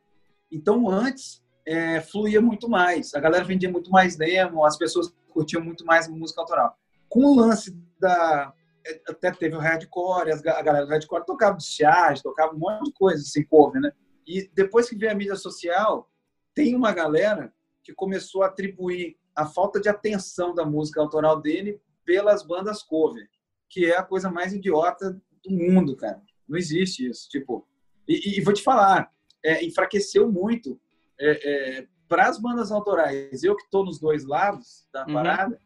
Então, 0.51 0.89
antes, 0.89 1.43
é, 1.65 2.01
fluía 2.01 2.41
muito 2.41 2.69
mais. 2.69 3.13
A 3.13 3.19
galera 3.19 3.43
vendia 3.43 3.71
muito 3.71 3.89
mais 3.89 4.15
demo, 4.15 4.65
as 4.65 4.77
pessoas 4.77 5.13
curtiam 5.29 5.63
muito 5.63 5.85
mais 5.85 6.07
música 6.07 6.41
autoral. 6.41 6.77
Com 7.09 7.25
o 7.25 7.35
lance 7.35 7.77
da... 7.99 8.53
É, 8.85 9.01
até 9.07 9.31
teve 9.31 9.55
o 9.55 9.59
hardcore, 9.59 10.31
a 10.31 10.61
galera 10.61 10.85
do 10.85 10.91
hardcore 10.91 11.25
tocava 11.25 11.57
jazz, 11.57 12.21
tocava 12.21 12.53
um 12.53 12.59
monte 12.59 12.85
de 12.85 12.93
coisa, 12.93 13.21
assim, 13.21 13.43
cover, 13.45 13.81
né? 13.81 13.91
E 14.27 14.49
depois 14.53 14.89
que 14.89 14.95
veio 14.95 15.11
a 15.11 15.15
mídia 15.15 15.35
social, 15.35 16.09
tem 16.53 16.75
uma 16.75 16.91
galera 16.91 17.53
que 17.81 17.93
começou 17.93 18.43
a 18.43 18.47
atribuir 18.47 19.17
a 19.35 19.45
falta 19.45 19.79
de 19.79 19.89
atenção 19.89 20.53
da 20.53 20.65
música 20.65 21.01
autoral 21.01 21.41
dele 21.41 21.81
pelas 22.05 22.43
bandas 22.43 22.83
cover, 22.83 23.27
que 23.69 23.85
é 23.85 23.97
a 23.97 24.03
coisa 24.03 24.29
mais 24.29 24.53
idiota 24.53 25.19
do 25.43 25.51
mundo, 25.51 25.95
cara. 25.95 26.21
Não 26.47 26.57
existe 26.57 27.07
isso. 27.07 27.27
Tipo, 27.29 27.67
e, 28.07 28.37
e 28.37 28.41
vou 28.41 28.53
te 28.53 28.61
falar, 28.61 29.11
é, 29.43 29.63
enfraqueceu 29.65 30.31
muito 30.31 30.79
é, 31.19 31.79
é, 31.79 31.87
para 32.07 32.27
as 32.27 32.39
bandas 32.39 32.71
autorais. 32.71 33.43
Eu 33.43 33.55
que 33.55 33.63
estou 33.63 33.85
nos 33.85 33.99
dois 33.99 34.25
lados 34.25 34.87
da 34.91 35.05
uhum. 35.05 35.13
parada, 35.13 35.59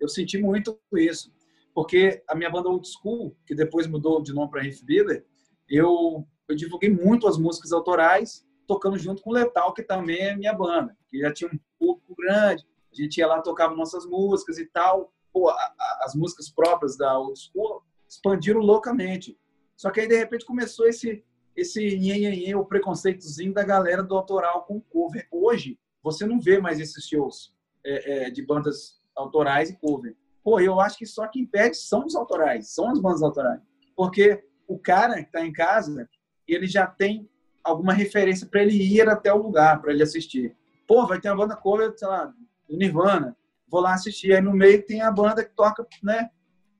eu 0.00 0.08
senti 0.08 0.38
muito 0.38 0.78
isso. 0.94 1.32
Porque 1.74 2.22
a 2.28 2.34
minha 2.34 2.50
banda 2.50 2.68
Old 2.68 2.86
School, 2.88 3.36
que 3.46 3.54
depois 3.54 3.86
mudou 3.86 4.22
de 4.22 4.32
nome 4.32 4.50
para 4.50 4.62
Riff 4.62 4.84
Builder, 4.84 5.24
eu, 5.68 6.26
eu 6.48 6.54
divulguei 6.54 6.90
muito 6.90 7.26
as 7.26 7.36
músicas 7.36 7.72
autorais, 7.72 8.46
tocando 8.66 8.96
junto 8.98 9.22
com 9.22 9.30
o 9.30 9.32
Letal, 9.32 9.74
que 9.74 9.82
também 9.82 10.20
é 10.20 10.36
minha 10.36 10.52
banda, 10.52 10.96
que 11.10 11.18
já 11.18 11.32
tinha 11.32 11.50
um 11.50 11.58
público 11.78 12.14
grande, 12.16 12.64
a 12.92 13.02
gente 13.02 13.18
ia 13.18 13.26
lá, 13.26 13.42
tocava 13.42 13.74
nossas 13.74 14.06
músicas 14.06 14.58
e 14.58 14.66
tal. 14.66 15.12
Pô, 15.32 15.48
a, 15.48 15.54
a, 15.54 16.00
as 16.04 16.14
músicas 16.14 16.48
próprias 16.48 16.96
da 16.96 17.18
Old 17.18 17.38
School 17.38 17.82
expandiram 18.08 18.60
loucamente. 18.60 19.36
Só 19.76 19.90
que 19.90 20.00
aí, 20.00 20.08
de 20.08 20.16
repente, 20.16 20.44
começou 20.44 20.86
esse 20.86 21.24
esse 21.56 22.54
o 22.54 22.64
preconceitozinho 22.64 23.52
da 23.52 23.62
galera 23.62 24.02
do 24.02 24.16
autoral 24.16 24.64
com 24.64 24.80
cover. 24.80 25.26
Hoje, 25.30 25.78
você 26.02 26.26
não 26.26 26.40
vê 26.40 26.58
mais 26.58 26.80
esses 26.80 27.06
shows 27.06 27.54
é, 27.84 28.26
é, 28.26 28.30
de 28.30 28.44
bandas 28.44 29.00
autorais 29.14 29.70
e 29.70 29.76
cover. 29.76 30.16
Pô, 30.42 30.60
eu 30.60 30.80
acho 30.80 30.98
que 30.98 31.06
só 31.06 31.26
quem 31.28 31.46
pede 31.46 31.76
são 31.76 32.04
os 32.04 32.14
autorais, 32.14 32.68
são 32.68 32.90
as 32.90 33.00
bandas 33.00 33.22
autorais. 33.22 33.60
Porque 33.96 34.44
o 34.66 34.78
cara 34.78 35.14
que 35.14 35.28
está 35.28 35.46
em 35.46 35.52
casa, 35.52 36.08
ele 36.46 36.66
já 36.66 36.86
tem 36.86 37.28
alguma 37.62 37.92
referência 37.92 38.46
para 38.46 38.62
ele 38.62 38.76
ir 38.76 39.08
até 39.08 39.32
o 39.32 39.42
lugar, 39.42 39.80
para 39.80 39.92
ele 39.92 40.02
assistir. 40.02 40.54
Pô, 40.86 41.06
vai 41.06 41.20
ter 41.20 41.30
uma 41.30 41.36
banda 41.36 41.56
cover, 41.56 41.96
sei 41.96 42.08
lá, 42.08 42.26
do 42.68 42.76
Nirvana, 42.76 43.36
vou 43.68 43.80
lá 43.80 43.94
assistir. 43.94 44.34
Aí 44.34 44.42
no 44.42 44.52
meio 44.52 44.84
tem 44.84 45.00
a 45.00 45.10
banda 45.10 45.44
que 45.44 45.54
toca, 45.54 45.86
né? 46.02 46.28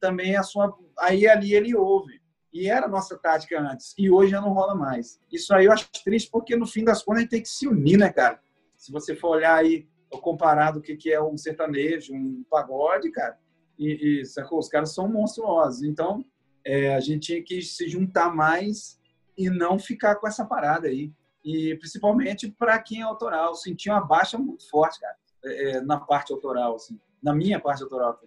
Também 0.01 0.37
a 0.37 0.43
sua. 0.43 0.77
Aí 0.99 1.27
ali 1.27 1.55
ele 1.55 1.75
ouve. 1.75 2.21
E 2.55 2.71
era 2.71 2.87
a 2.87 2.89
nossa 2.89 3.19
tática 3.19 3.61
antes. 3.61 3.93
E 3.99 4.09
hoje 4.09 4.31
já 4.31 4.41
não 4.41 4.53
rola 4.53 4.77
mais. 4.77 5.21
Isso 5.31 5.53
aí 5.53 5.65
eu 5.65 5.73
acho 5.73 5.91
triste, 6.05 6.31
porque 6.31 6.55
no 6.55 6.67
fim 6.67 6.85
das 6.85 7.03
contas 7.03 7.19
a 7.19 7.21
gente 7.23 7.31
tem 7.31 7.43
que 7.43 7.49
se 7.49 7.67
unir, 7.67 7.99
né, 7.99 8.13
cara? 8.13 8.41
Se 8.77 8.93
você 8.93 9.17
for 9.17 9.31
olhar 9.31 9.57
aí, 9.57 9.89
comparado 10.23 10.79
o 10.79 10.83
que 10.83 11.13
é 11.13 11.21
um 11.21 11.37
sertanejo, 11.37 12.15
um 12.15 12.45
pagode, 12.49 13.11
cara, 13.11 13.37
e, 13.77 14.21
e 14.21 14.25
sacou? 14.25 14.61
os 14.61 14.69
caras 14.69 14.95
são 14.95 15.09
monstruosos. 15.09 15.83
Então, 15.83 16.25
é, 16.65 16.95
a 16.95 17.01
gente 17.01 17.27
tinha 17.27 17.43
que 17.43 17.61
se 17.61 17.89
juntar 17.89 18.33
mais 18.33 19.01
e 19.37 19.51
não 19.51 19.77
ficar 19.77 20.15
com 20.15 20.29
essa 20.29 20.45
parada 20.45 20.87
aí. 20.87 21.13
E 21.45 21.75
principalmente 21.77 22.49
para 22.49 22.79
quem 22.79 23.01
é 23.01 23.03
autoral, 23.03 23.55
sentir 23.57 23.91
uma 23.91 24.01
baixa 24.01 24.39
muito 24.39 24.69
forte, 24.71 25.01
cara, 25.01 25.17
é, 25.45 25.71
é, 25.71 25.81
na 25.81 25.99
parte 25.99 26.33
autoral, 26.33 26.77
assim, 26.77 26.99
na 27.21 27.35
minha 27.35 27.59
parte 27.59 27.83
autoral. 27.83 28.19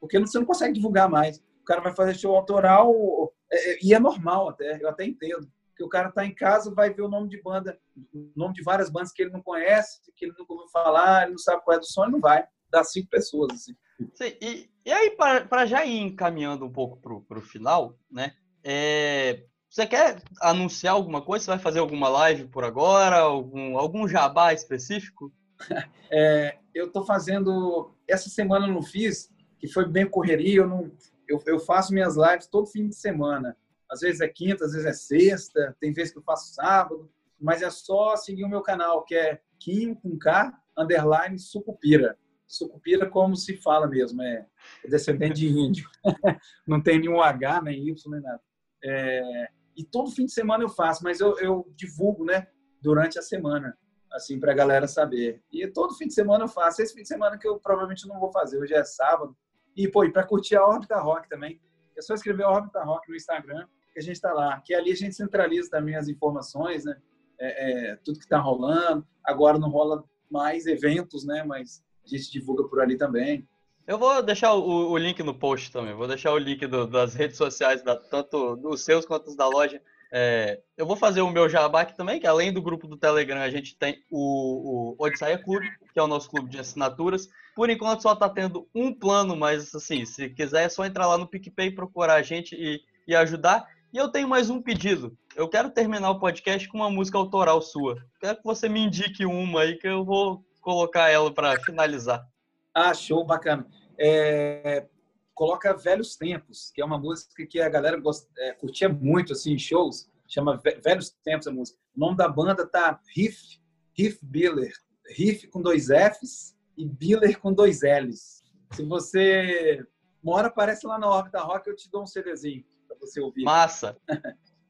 Porque 0.00 0.18
você 0.18 0.38
não 0.38 0.46
consegue 0.46 0.72
divulgar 0.72 1.08
mais. 1.08 1.38
O 1.60 1.64
cara 1.64 1.80
vai 1.80 1.94
fazer 1.94 2.14
show 2.14 2.34
autoral 2.34 3.32
é, 3.50 3.72
é, 3.72 3.78
e 3.82 3.94
é 3.94 3.98
normal 3.98 4.48
até, 4.48 4.82
eu 4.82 4.88
até 4.88 5.04
entendo. 5.04 5.50
Que 5.76 5.82
o 5.82 5.88
cara 5.88 6.12
tá 6.12 6.24
em 6.24 6.32
casa, 6.32 6.72
vai 6.72 6.94
ver 6.94 7.02
o 7.02 7.08
nome 7.08 7.28
de 7.28 7.42
banda, 7.42 7.76
o 8.12 8.30
nome 8.36 8.54
de 8.54 8.62
várias 8.62 8.88
bandas 8.88 9.10
que 9.10 9.22
ele 9.22 9.32
não 9.32 9.42
conhece, 9.42 10.00
que 10.14 10.24
ele 10.24 10.34
nunca 10.38 10.52
ouviu 10.52 10.68
falar, 10.68 11.22
ele 11.22 11.32
não 11.32 11.38
sabe 11.38 11.64
qual 11.64 11.76
é 11.76 11.80
do 11.80 11.86
som, 11.86 12.04
ele 12.04 12.12
não 12.12 12.20
vai. 12.20 12.46
Dá 12.70 12.84
cinco 12.84 13.08
pessoas, 13.08 13.52
assim. 13.52 13.74
Sim, 14.14 14.36
e, 14.40 14.70
e 14.84 14.92
aí, 14.92 15.10
para 15.10 15.66
já 15.66 15.84
ir 15.84 15.98
encaminhando 15.98 16.64
um 16.64 16.72
pouco 16.72 16.96
para 16.98 17.38
o 17.38 17.42
final, 17.42 17.98
né? 18.10 18.34
É, 18.62 19.44
você 19.74 19.88
quer 19.88 20.22
anunciar 20.40 20.94
alguma 20.94 21.20
coisa? 21.20 21.44
Você 21.44 21.50
vai 21.50 21.58
fazer 21.58 21.80
alguma 21.80 22.08
live 22.08 22.46
por 22.46 22.62
agora? 22.62 23.16
Algum, 23.16 23.76
algum 23.76 24.06
jabá 24.06 24.52
específico? 24.52 25.32
É, 26.10 26.58
eu 26.72 26.86
estou 26.86 27.04
fazendo. 27.04 27.92
Essa 28.06 28.28
semana 28.28 28.68
eu 28.68 28.72
não 28.72 28.82
fiz, 28.82 29.32
que 29.58 29.66
foi 29.66 29.84
bem 29.88 30.08
correria. 30.08 30.60
Eu, 30.60 30.68
não, 30.68 30.92
eu, 31.28 31.40
eu, 31.46 31.58
faço 31.58 31.92
minhas 31.92 32.16
lives 32.16 32.46
todo 32.46 32.66
fim 32.66 32.88
de 32.88 32.94
semana. 32.94 33.56
Às 33.90 34.00
vezes 34.00 34.20
é 34.20 34.28
quinta, 34.28 34.64
às 34.64 34.72
vezes 34.72 34.86
é 34.86 34.92
sexta, 34.92 35.76
tem 35.80 35.92
vezes 35.92 36.12
que 36.12 36.18
eu 36.18 36.22
faço 36.22 36.54
sábado. 36.54 37.10
Mas 37.40 37.62
é 37.62 37.70
só 37.70 38.16
seguir 38.16 38.44
o 38.44 38.48
meu 38.48 38.62
canal, 38.62 39.04
que 39.04 39.14
é 39.14 39.40
Kim 39.58 39.94
com 39.94 40.18
K, 40.18 40.52
underline 40.76 41.38
Sucupira. 41.38 42.18
Sucupira 42.46 43.08
como 43.08 43.36
se 43.36 43.56
fala 43.56 43.86
mesmo, 43.86 44.22
é 44.22 44.46
descendente 44.88 45.40
de 45.40 45.48
índio. 45.48 45.88
não 46.66 46.82
tem 46.82 46.98
nenhum 46.98 47.20
H, 47.20 47.62
nem 47.62 47.88
Y, 47.88 48.10
nem 48.10 48.20
nada. 48.20 48.40
É, 48.82 49.48
e 49.76 49.82
todo 49.82 50.10
fim 50.10 50.26
de 50.26 50.32
semana 50.32 50.62
eu 50.62 50.68
faço, 50.68 51.02
mas 51.02 51.20
eu, 51.20 51.38
eu 51.38 51.72
divulgo, 51.74 52.24
né, 52.24 52.46
durante 52.80 53.18
a 53.18 53.22
semana, 53.22 53.76
assim, 54.12 54.38
para 54.38 54.52
a 54.52 54.54
galera 54.54 54.86
saber. 54.86 55.42
E 55.50 55.66
todo 55.66 55.94
fim 55.94 56.06
de 56.06 56.14
semana 56.14 56.44
eu 56.44 56.48
faço. 56.48 56.82
Esse 56.82 56.94
fim 56.94 57.02
de 57.02 57.08
semana 57.08 57.38
que 57.38 57.48
eu 57.48 57.58
provavelmente 57.58 58.06
não 58.06 58.20
vou 58.20 58.30
fazer, 58.30 58.58
hoje 58.58 58.74
é 58.74 58.84
sábado. 58.84 59.36
E, 59.76 59.88
pô, 59.88 60.04
e 60.04 60.12
para 60.12 60.26
curtir 60.26 60.56
a 60.56 60.66
Órbita 60.66 60.98
Rock 61.00 61.28
também, 61.28 61.60
é 61.96 62.02
só 62.02 62.14
escrever 62.14 62.44
Órbita 62.44 62.82
Rock 62.82 63.08
no 63.08 63.16
Instagram, 63.16 63.66
que 63.92 63.98
a 63.98 64.02
gente 64.02 64.16
está 64.16 64.32
lá. 64.32 64.60
Que 64.60 64.74
ali 64.74 64.92
a 64.92 64.96
gente 64.96 65.14
centraliza 65.14 65.70
também 65.70 65.96
as 65.96 66.08
informações, 66.08 66.84
né? 66.84 66.96
É, 67.40 67.92
é, 67.92 67.96
tudo 67.96 68.18
que 68.18 68.24
está 68.24 68.38
rolando. 68.38 69.06
Agora 69.24 69.58
não 69.58 69.68
rola 69.68 70.04
mais 70.30 70.66
eventos, 70.66 71.24
né? 71.24 71.42
Mas 71.44 71.82
a 72.04 72.08
gente 72.08 72.30
divulga 72.30 72.64
por 72.64 72.80
ali 72.80 72.96
também. 72.96 73.48
Eu 73.86 73.98
vou 73.98 74.22
deixar 74.22 74.54
o, 74.54 74.90
o 74.90 74.96
link 74.96 75.22
no 75.22 75.34
post 75.34 75.70
também. 75.70 75.94
Vou 75.94 76.08
deixar 76.08 76.32
o 76.32 76.38
link 76.38 76.66
do, 76.66 76.86
das 76.86 77.14
redes 77.14 77.36
sociais, 77.36 77.82
da, 77.82 77.94
tanto 77.96 78.56
dos 78.56 78.82
seus 78.82 79.04
quanto 79.04 79.36
da 79.36 79.46
loja. 79.46 79.80
É, 80.16 80.60
eu 80.76 80.86
vou 80.86 80.94
fazer 80.94 81.22
o 81.22 81.30
meu 81.30 81.48
jabá 81.48 81.80
aqui 81.80 81.96
também, 81.96 82.20
que 82.20 82.26
além 82.26 82.52
do 82.52 82.62
grupo 82.62 82.86
do 82.86 82.96
Telegram, 82.96 83.40
a 83.40 83.50
gente 83.50 83.76
tem 83.76 84.00
o, 84.08 84.94
o 84.94 85.04
Odisseia 85.04 85.36
Clube, 85.36 85.68
que 85.92 85.98
é 85.98 86.02
o 86.04 86.06
nosso 86.06 86.30
clube 86.30 86.48
de 86.48 86.60
assinaturas. 86.60 87.28
Por 87.56 87.68
enquanto 87.68 88.02
só 88.02 88.12
está 88.12 88.28
tendo 88.28 88.68
um 88.72 88.94
plano, 88.94 89.34
mas 89.34 89.74
assim, 89.74 90.06
se 90.06 90.28
quiser 90.28 90.66
é 90.66 90.68
só 90.68 90.84
entrar 90.84 91.08
lá 91.08 91.18
no 91.18 91.26
PicPay, 91.26 91.72
procurar 91.72 92.14
a 92.14 92.22
gente 92.22 92.54
e, 92.54 92.80
e 93.08 93.16
ajudar. 93.16 93.66
E 93.92 93.96
eu 93.96 94.08
tenho 94.08 94.28
mais 94.28 94.50
um 94.50 94.62
pedido. 94.62 95.18
Eu 95.34 95.48
quero 95.48 95.68
terminar 95.68 96.10
o 96.10 96.20
podcast 96.20 96.68
com 96.68 96.78
uma 96.78 96.90
música 96.90 97.18
autoral 97.18 97.60
sua. 97.60 97.96
Quero 98.20 98.36
que 98.36 98.44
você 98.44 98.68
me 98.68 98.84
indique 98.84 99.26
uma 99.26 99.62
aí 99.62 99.74
que 99.74 99.88
eu 99.88 100.04
vou 100.04 100.44
colocar 100.60 101.10
ela 101.10 101.34
para 101.34 101.58
finalizar. 101.58 102.24
Ah, 102.72 102.94
show, 102.94 103.24
bacana. 103.24 103.66
É, 103.98 104.86
coloca 105.34 105.76
Velhos 105.76 106.16
Tempos, 106.16 106.70
que 106.74 106.80
é 106.80 106.84
uma 106.84 106.98
música 106.98 107.46
que 107.46 107.60
a 107.60 107.68
galera 107.68 107.98
gost, 107.98 108.28
é, 108.38 108.52
curtia 108.52 108.88
muito 108.88 109.32
assim, 109.32 109.52
em 109.52 109.58
shows. 109.58 110.08
Chama 110.26 110.60
Velhos 110.82 111.10
Tempos 111.22 111.46
a 111.46 111.50
música. 111.50 111.78
O 111.96 112.00
nome 112.00 112.16
da 112.16 112.28
banda 112.28 112.66
tá 112.66 113.00
Riff, 113.14 113.60
Riff 113.96 114.18
Biller. 114.22 114.72
Riff 115.16 115.46
com 115.48 115.60
dois 115.60 115.88
Fs 115.88 116.56
e 116.76 116.86
Biller 116.86 117.38
com 117.38 117.52
dois 117.52 117.82
Ls. 117.82 118.42
Se 118.72 118.84
você 118.84 119.86
mora, 120.22 120.48
aparece 120.48 120.86
lá 120.86 120.98
na 120.98 121.08
Órbita 121.08 121.40
Rock, 121.40 121.68
eu 121.68 121.76
te 121.76 121.90
dou 121.90 122.02
um 122.02 122.06
CDzinho 122.06 122.64
para 122.88 122.96
você 122.98 123.20
ouvir. 123.20 123.44
Massa! 123.44 123.96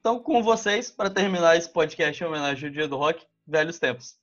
Então, 0.00 0.18
com 0.20 0.42
vocês, 0.42 0.90
para 0.90 1.08
terminar 1.08 1.56
esse 1.56 1.72
podcast 1.72 2.22
em 2.22 2.26
homenagem 2.26 2.68
ao 2.68 2.74
Dia 2.74 2.86
do 2.86 2.94
Rock, 2.94 3.26
Velhos 3.46 3.78
Tempos. 3.78 4.18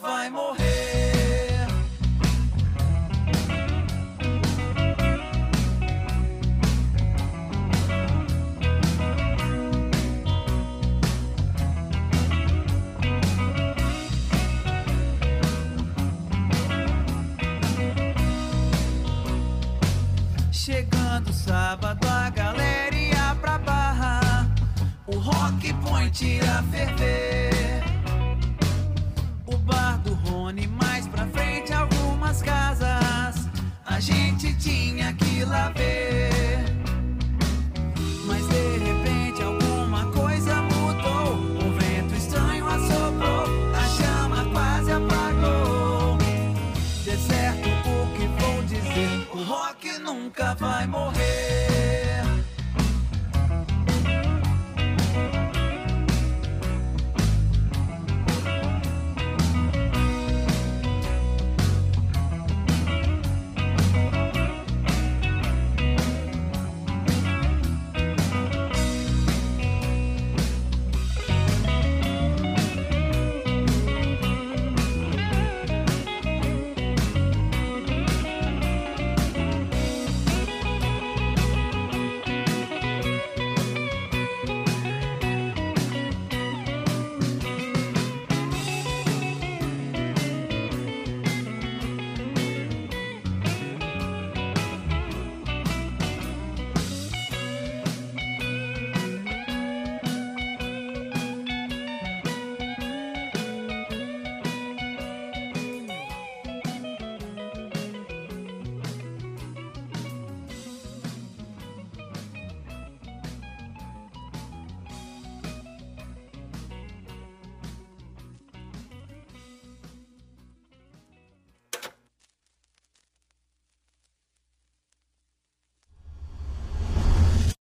Sábado 0.00 0.54
a 0.58 0.63